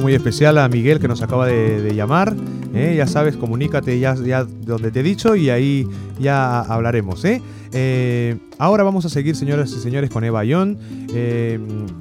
Muy 0.00 0.14
especial 0.14 0.58
a 0.58 0.68
Miguel 0.68 0.98
que 0.98 1.08
nos 1.08 1.22
acaba 1.22 1.46
de, 1.46 1.94
llamar. 1.94 2.34
¿eh? 2.74 2.94
Ya 2.96 3.06
sabes, 3.06 3.36
comunícate 3.36 3.98
ya, 3.98 4.14
ya 4.14 4.44
donde 4.44 4.90
te 4.90 5.00
he 5.00 5.02
dicho 5.02 5.36
y 5.36 5.50
ahí 5.50 5.86
ya 6.18 6.60
hablaremos. 6.60 7.24
¿eh? 7.24 7.42
Eh, 7.72 8.36
ahora 8.58 8.84
vamos 8.84 9.04
a 9.04 9.08
seguir, 9.08 9.36
señoras 9.36 9.72
y 9.72 9.80
señores, 9.80 10.10
con 10.10 10.24
Eva 10.24 10.44
Yon. 10.44 10.78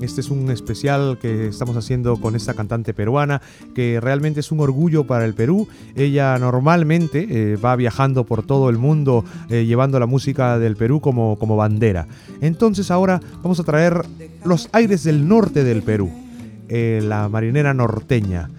este 0.02 0.22
es 0.22 0.30
un 0.30 0.52
especial 0.52 1.18
que 1.22 1.48
estamos 1.48 1.76
haciendo 1.78 2.18
con 2.18 2.36
esta 2.36 2.54
cantante 2.54 2.94
peruana 2.94 3.42
que 3.74 4.00
realmente 4.02 4.40
es 4.40 4.52
un 4.52 4.60
orgullo 4.60 5.06
para 5.06 5.26
el 5.26 5.34
Perú. 5.34 5.68
Ella 5.96 6.38
normalmente 6.40 7.56
va 7.58 7.76
viajando 7.76 8.26
por 8.26 8.46
todo 8.46 8.70
el 8.70 8.78
mundo 8.78 9.26
llevando 9.50 10.00
la 10.00 10.06
música 10.06 10.60
del 10.60 10.76
Perú 10.76 11.02
como, 11.02 11.38
como 11.38 11.56
bandera. 11.56 12.08
Entonces 12.42 12.92
ahora 12.92 13.22
vamos 13.42 13.60
a 13.60 13.64
traer 13.64 14.06
los 14.44 14.70
aires 14.72 15.04
del 15.04 15.28
norte 15.28 15.64
del 15.64 15.82
Perú. 15.82 16.25
Eh, 16.70 17.02
la 17.04 17.30
marinera 17.30 17.74
norteña. 17.74 18.50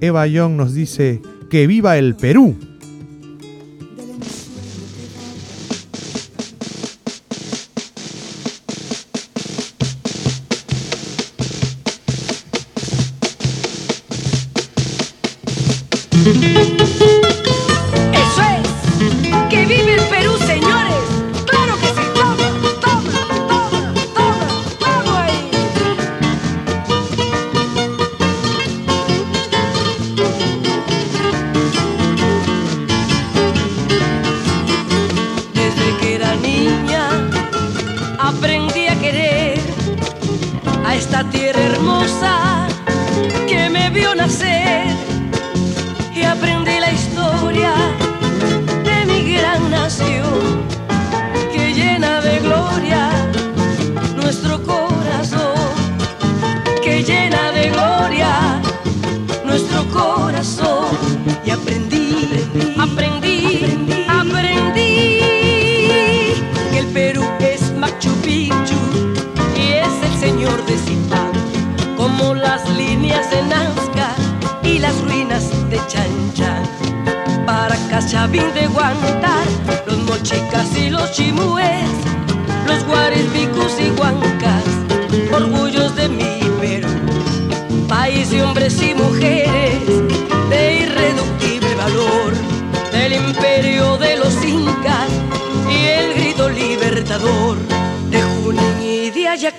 Eva 0.00 0.26
Young 0.26 0.52
nos 0.52 0.74
dice 0.74 1.20
que 1.50 1.66
viva 1.66 1.96
el 1.96 2.14
Perú. 2.14 2.56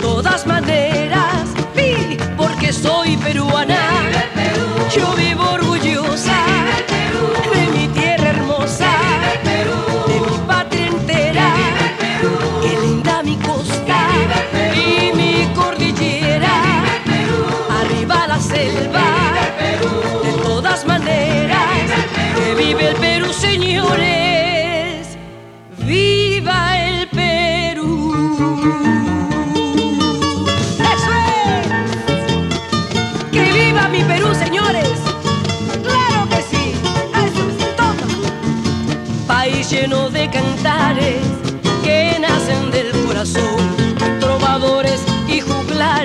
todas 0.00 0.46
maneras, 0.46 1.48
porque 2.36 2.72
soy 2.72 3.16
peruana. 3.18 3.78
Yo 4.94 5.12
vivo 5.14 5.49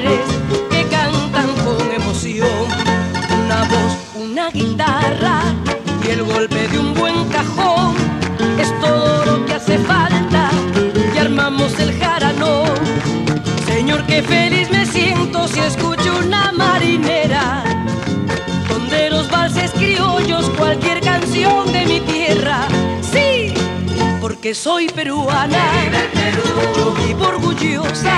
que 0.01 0.83
cantan 0.89 1.47
con 1.63 1.89
emoción. 1.89 2.49
Una 3.45 3.63
voz, 3.63 3.97
una 4.15 4.49
guitarra 4.49 5.41
y 6.05 6.09
el 6.09 6.23
golpe 6.23 6.67
de 6.67 6.79
un 6.79 6.93
buen 6.93 7.29
cajón 7.29 7.95
es 8.59 8.77
todo 8.81 9.23
lo 9.25 9.45
que 9.45 9.53
hace 9.53 9.77
falta 9.77 10.49
y 11.13 11.17
armamos 11.17 11.79
el 11.79 11.97
jarano. 11.97 12.65
Señor, 13.65 14.05
qué 14.05 14.21
feliz 14.21 14.69
me 14.69 14.85
siento 14.85 15.47
si 15.47 15.61
escucho 15.61 16.17
una 16.25 16.51
marinera. 16.51 17.63
Donde 18.67 19.09
los 19.09 19.31
valses 19.31 19.71
criollos, 19.71 20.49
cualquier 20.57 20.99
canción 20.99 21.71
de 21.71 21.85
mi 21.85 22.01
tierra. 22.01 22.67
Sí, 23.01 23.53
porque 24.19 24.53
soy 24.53 24.89
peruana. 24.89 25.57
Viva 25.83 25.99
el 26.01 26.09
Perú. 26.09 26.43
Yo 26.75 27.27
orgullosa 27.27 28.14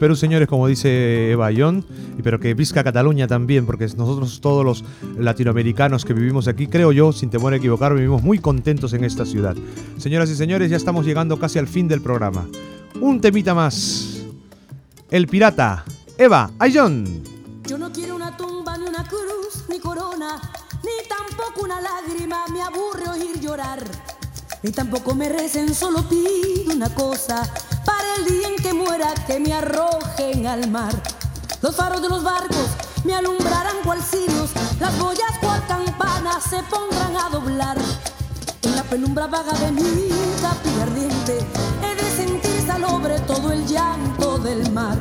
Perú, 0.00 0.16
señores, 0.16 0.48
como 0.48 0.66
dice 0.66 1.30
Eva 1.30 1.50
Yon, 1.50 1.84
pero 2.24 2.40
que 2.40 2.54
visca 2.54 2.82
Cataluña 2.82 3.28
también, 3.28 3.66
porque 3.66 3.84
nosotros 3.98 4.40
todos 4.40 4.64
los 4.64 4.82
latinoamericanos 5.18 6.06
que 6.06 6.14
vivimos 6.14 6.48
aquí, 6.48 6.68
creo 6.68 6.90
yo, 6.90 7.12
sin 7.12 7.28
temor 7.28 7.52
a 7.52 7.56
equivocar, 7.56 7.94
vivimos 7.94 8.22
muy 8.22 8.38
contentos 8.38 8.94
en 8.94 9.04
esta 9.04 9.26
ciudad. 9.26 9.54
Señoras 9.98 10.30
y 10.30 10.36
señores, 10.36 10.70
ya 10.70 10.78
estamos 10.78 11.04
llegando 11.04 11.38
casi 11.38 11.58
al 11.58 11.68
fin 11.68 11.86
del 11.86 12.00
programa. 12.00 12.48
Un 12.98 13.20
temita 13.20 13.52
más. 13.52 14.22
El 15.10 15.26
pirata. 15.26 15.84
Eva, 16.16 16.50
Ayon. 16.58 17.04
Yo 17.68 17.76
no 17.76 17.92
quiero 17.92 18.16
una 18.16 18.34
tumba, 18.38 18.78
ni 18.78 18.86
una 18.86 19.04
cruz, 19.06 19.66
ni 19.68 19.78
corona, 19.80 20.40
ni 20.82 21.08
tampoco 21.08 21.66
una 21.66 21.78
lágrima, 21.78 22.46
me 22.50 22.62
aburre 22.62 23.06
oír 23.10 23.38
llorar. 23.38 23.84
Ni 24.62 24.70
tampoco 24.70 25.14
me 25.14 25.28
recen, 25.28 25.74
solo 25.74 26.02
pido 26.08 26.74
una 26.74 26.88
cosa 26.94 27.42
para 27.84 28.16
el 28.16 28.24
día 28.26 28.48
en 28.48 28.62
que 28.62 28.72
muera 28.72 29.14
que 29.26 29.40
me 29.40 29.52
arrojen 29.52 30.46
al 30.46 30.70
mar. 30.70 30.94
Los 31.62 31.76
faros 31.76 32.02
de 32.02 32.08
los 32.08 32.22
barcos 32.22 32.66
me 33.04 33.14
alumbrarán 33.14 33.76
cual 33.84 34.02
cirios, 34.02 34.50
las 34.78 34.98
boyas 34.98 35.38
cual 35.40 35.64
campanas 35.66 36.44
se 36.44 36.62
pondrán 36.64 37.16
a 37.16 37.28
doblar. 37.28 37.78
En 38.62 38.76
la 38.76 38.82
penumbra 38.84 39.26
vaga 39.26 39.52
de 39.52 39.72
mi 39.72 39.82
tapia 40.40 40.82
ardiente 40.82 41.38
he 41.82 41.94
de 41.94 42.16
sentir 42.16 42.66
salobre 42.66 43.18
todo 43.20 43.52
el 43.52 43.66
llanto 43.66 44.38
del 44.38 44.70
mar. 44.72 44.98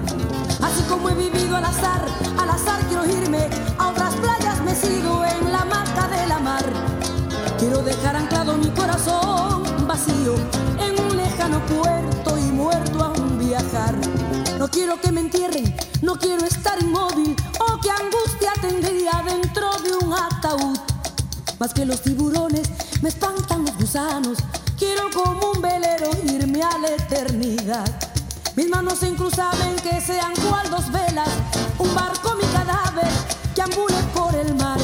Así 0.62 0.84
como 0.84 1.10
he 1.10 1.16
vivido 1.16 1.56
al 1.56 1.66
azar, 1.66 2.02
al 2.38 2.50
azar 2.50 2.80
quiero 2.88 3.06
irme 3.06 3.50
a 3.78 3.90
otras 3.90 4.16
playas 4.16 4.62
mecido 4.62 5.24
en 5.26 5.52
la 5.52 5.66
mata 5.66 6.08
de 6.08 6.28
la 6.28 6.40
mar. 6.40 6.64
Quiero 7.58 7.82
dejar 7.82 8.16
anclado 8.16 8.56
mi 8.58 8.70
corazón 8.70 9.69
vacío 9.90 10.36
en 10.80 11.04
un 11.04 11.18
lejano 11.18 11.60
puerto 11.66 12.38
y 12.38 12.44
muerto 12.44 13.04
aún 13.06 13.40
viajar. 13.40 13.96
No 14.60 14.68
quiero 14.68 15.02
que 15.02 15.12
me 15.12 15.22
entierren, 15.22 15.76
no 16.04 16.16
quiero 16.16 16.46
estar 16.46 16.80
inmóvil. 16.80 17.36
Oh, 17.60 17.80
qué 17.82 17.90
angustia 17.90 18.52
tendría 18.62 19.24
dentro 19.26 19.68
de 19.80 20.06
un 20.06 20.14
ataúd. 20.14 20.78
Más 21.60 21.74
que 21.74 21.86
los 21.86 22.04
tiburones 22.04 22.70
me 23.02 23.10
espantan 23.10 23.66
los 23.66 23.76
gusanos. 23.78 24.38
Quiero 24.78 25.10
como 25.12 25.54
un 25.54 25.60
velero 25.60 26.12
irme 26.24 26.62
a 26.62 26.78
la 26.78 26.90
eternidad. 26.90 27.90
Mis 28.56 28.70
manos 28.70 29.00
se 29.00 29.18
saben 29.32 29.76
que 29.78 30.00
sean 30.02 30.34
cual 30.48 30.70
dos 30.70 30.92
velas. 30.92 31.30
Un 31.80 31.96
barco, 31.96 32.36
mi 32.36 32.46
cadáver, 32.54 33.12
que 33.56 33.62
ambule 33.64 33.98
por 34.14 34.36
el 34.36 34.54
mar. 34.54 34.80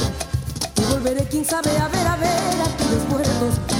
Y 0.77 0.91
volveré, 0.91 1.27
quién 1.27 1.45
sabe, 1.45 1.77
a 1.77 1.89
ver, 1.89 2.07
a 2.07 2.15
ver 2.15 2.55
a 2.59 2.65
aquellos 2.73 3.07
muertos 3.07 3.74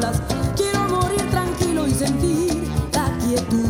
las. 0.00 0.22
Quiero 0.56 0.88
morir 0.88 1.30
tranquilo 1.30 1.86
y 1.86 1.92
sentir 1.92 2.66
la 2.92 3.10
quietud. 3.18 3.66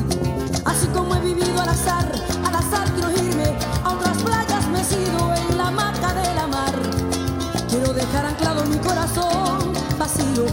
Así 0.64 0.86
como 0.88 1.14
he 1.16 1.20
vivido 1.20 1.60
al 1.60 1.68
azar, 1.68 2.06
al 2.44 2.54
azar 2.54 2.88
quiero 2.94 3.10
irme 3.10 3.52
a 3.84 3.92
otras 3.92 4.16
playas 4.22 4.68
mecido 4.68 5.34
en 5.34 5.58
la 5.58 5.70
maca 5.70 6.14
de 6.14 6.34
la 6.34 6.46
mar. 6.46 6.74
Quiero 7.68 7.92
dejar 7.92 8.26
anclado 8.26 8.64
mi 8.66 8.76
corazón 8.78 9.72
vacío 9.98 10.46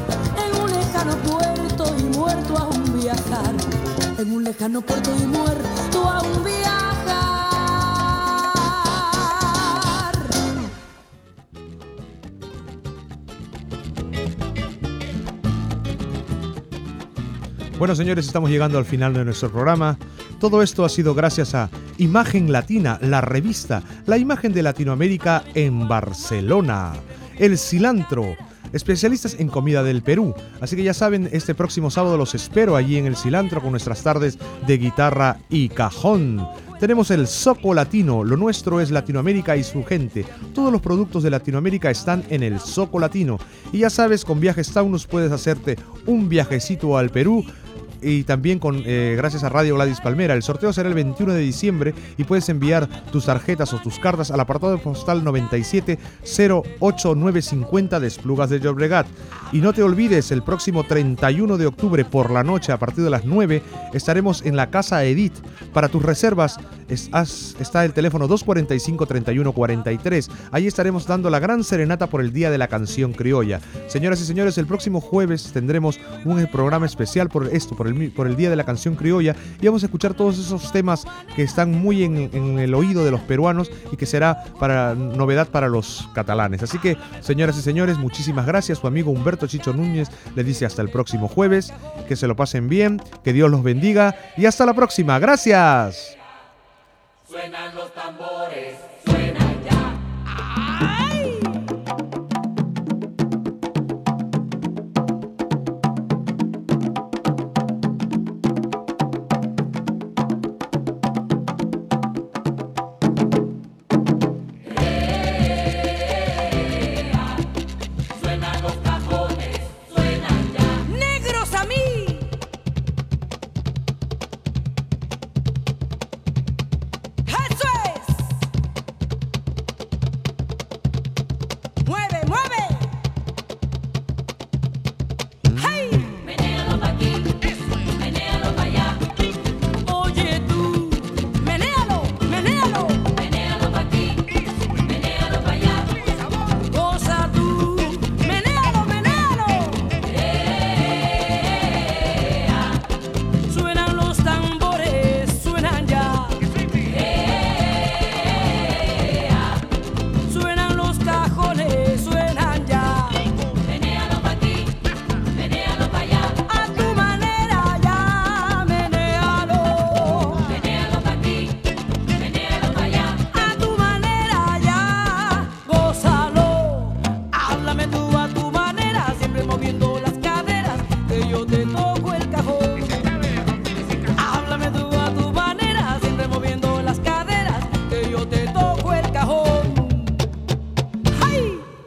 en 0.44 0.62
un 0.62 0.72
lejano 0.72 1.16
puerto 1.18 1.86
y 2.00 2.04
muerto 2.18 2.58
aún 2.58 3.00
viajar. 3.00 3.54
En 4.18 4.32
un 4.32 4.44
lejano 4.44 4.82
puerto 4.82 5.12
y 5.16 5.26
muerto 5.28 6.10
aún 6.10 6.44
viajar. 6.44 7.23
Bueno, 17.84 17.98
señores, 17.98 18.26
estamos 18.26 18.50
llegando 18.50 18.78
al 18.78 18.86
final 18.86 19.14
de 19.14 19.26
nuestro 19.26 19.52
programa. 19.52 19.98
Todo 20.40 20.64
esto 20.64 20.86
ha 20.86 20.90
sido 20.90 21.14
gracias 21.14 21.54
a 21.54 21.70
Imagen 21.98 22.50
Latina, 22.50 22.98
la 23.02 23.20
revista, 23.20 23.84
la 24.06 24.18
imagen 24.18 24.54
de 24.54 24.64
Latinoamérica 24.64 25.44
en 25.54 25.86
Barcelona. 25.86 26.94
El 27.38 27.58
cilantro, 27.58 28.38
especialistas 28.72 29.36
en 29.38 29.50
comida 29.50 29.84
del 29.84 30.02
Perú. 30.02 30.34
Así 30.62 30.78
que 30.78 30.84
ya 30.84 30.94
saben, 30.94 31.28
este 31.34 31.56
próximo 31.56 31.92
sábado 31.92 32.16
los 32.16 32.34
espero 32.36 32.78
allí 32.78 32.96
en 32.96 33.06
el 33.06 33.18
cilantro 33.18 33.62
con 33.62 33.72
nuestras 33.72 34.02
tardes 34.02 34.40
de 34.66 34.78
guitarra 34.78 35.40
y 35.50 35.68
cajón. 35.68 36.48
Tenemos 36.80 37.12
el 37.12 37.28
Soco 37.28 37.74
Latino, 37.74 38.24
lo 38.24 38.38
nuestro 38.38 38.82
es 38.82 38.92
Latinoamérica 38.92 39.58
y 39.58 39.64
su 39.64 39.84
gente. 39.84 40.26
Todos 40.54 40.72
los 40.72 40.82
productos 40.82 41.24
de 41.24 41.30
Latinoamérica 41.30 41.90
están 41.90 42.24
en 42.30 42.44
el 42.44 42.60
Soco 42.62 43.00
Latino. 43.00 43.40
Y 43.72 43.80
ya 43.80 43.90
sabes, 43.90 44.24
con 44.26 44.40
Viajes 44.40 44.72
Taunus 44.72 45.06
puedes 45.06 45.32
hacerte 45.32 45.78
un 46.06 46.28
viajecito 46.28 46.98
al 46.98 47.10
Perú 47.10 47.46
y 48.04 48.24
también 48.24 48.60
con 48.60 48.84
eh, 48.86 49.16
gracias 49.18 49.44
a 49.44 49.50
Radio 49.50 49.74
Gladys 49.76 50.00
Palmera. 50.02 50.34
El 50.34 50.44
sorteo 50.44 50.72
será 50.74 50.90
el 50.90 50.96
21 50.96 51.34
de 51.34 51.40
diciembre 51.40 51.94
y 52.18 52.24
puedes 52.24 52.50
enviar 52.50 52.88
tus 53.12 53.26
tarjetas 53.26 53.74
o 53.74 53.80
tus 53.80 54.00
cartas 54.00 54.32
al 54.32 54.40
apartado 54.40 54.78
postal 54.78 55.24
9708950 55.24 58.00
de 58.00 58.08
Esplugas 58.08 58.50
de 58.50 58.60
Llobregat. 58.60 59.06
Y 59.52 59.60
no 59.60 59.74
te 59.74 59.84
olvides, 59.84 60.32
el 60.32 60.44
próximo 60.44 60.84
31 60.84 61.58
de 61.58 61.66
octubre 61.66 62.06
por 62.06 62.32
la 62.32 62.44
noche 62.44 62.72
a 62.72 62.80
partir 62.80 63.04
de 63.04 63.10
las 63.10 63.26
9 63.26 63.62
estaremos 63.94 64.46
en 64.46 64.56
la 64.56 64.70
Casa 64.70 65.04
Edith. 65.04 65.34
Para 65.74 65.90
tus 65.90 66.04
reservas 66.04 66.60
está 66.88 67.86
el 67.86 67.94
teléfono 67.94 68.28
245-3143. 68.28 70.30
Ahí 70.52 70.68
estaremos 70.68 71.08
dando 71.08 71.30
la 71.30 71.40
gran 71.40 71.64
serenata 71.64 72.08
por 72.08 72.20
el 72.22 72.34
Día 72.34 72.52
de 72.52 72.58
la 72.58 72.68
Canción 72.68 73.14
Criolla. 73.14 73.62
Señoras 73.88 74.20
y 74.22 74.26
señores, 74.26 74.58
el 74.58 74.68
próximo 74.68 75.00
jueves 75.02 75.52
tendremos 75.54 76.00
un 76.26 76.46
programa 76.48 76.86
especial 76.86 77.30
por 77.30 77.48
esto, 77.48 77.76
por 77.76 77.88
el 77.88 77.93
por 78.16 78.28
el 78.28 78.36
Día 78.36 78.50
de 78.50 78.56
la 78.56 78.64
Canción 78.64 78.96
Criolla 78.96 79.36
y 79.62 79.66
vamos 79.66 79.84
a 79.84 79.88
escuchar 79.88 80.14
todos 80.14 80.38
esos 80.40 80.72
temas 80.72 81.06
que 81.36 81.44
están 81.44 81.72
muy 81.72 82.04
en, 82.04 82.60
el 82.60 82.74
oído 82.74 83.06
de 83.06 83.12
los 83.12 83.22
peruanos 83.22 83.72
y 83.92 83.98
que 83.98 84.06
será 84.06 84.44
para 84.60 84.96
novedad 84.96 85.48
para 85.48 85.68
los 85.68 86.10
catalanes. 86.14 86.64
Así 86.64 86.80
que, 86.80 86.98
señoras 87.22 87.58
y 87.58 87.62
señores, 87.62 87.98
muchísimas 87.98 88.46
gracias. 88.46 88.80
Su 88.80 88.88
amigo 88.88 89.12
Humberto 89.12 89.48
Chicho 89.48 89.74
Núñez 89.74 90.10
le 90.36 90.44
dice 90.44 90.66
hasta 90.66 90.82
el 90.82 90.90
próximo 90.90 91.28
jueves, 91.28 91.74
que 92.08 92.16
se 92.16 92.28
lo 92.28 92.36
pasen 92.36 92.70
bien, 92.70 93.02
que 93.24 93.34
Dios 93.34 93.50
los 93.50 93.64
bendiga 93.64 94.16
y 94.38 94.46
hasta 94.46 94.66
la 94.66 94.74
próxima. 94.74 95.20
Gracias. 95.20 96.18
Suenan 97.28 97.76
los 97.76 97.94
tambores. 97.94 98.33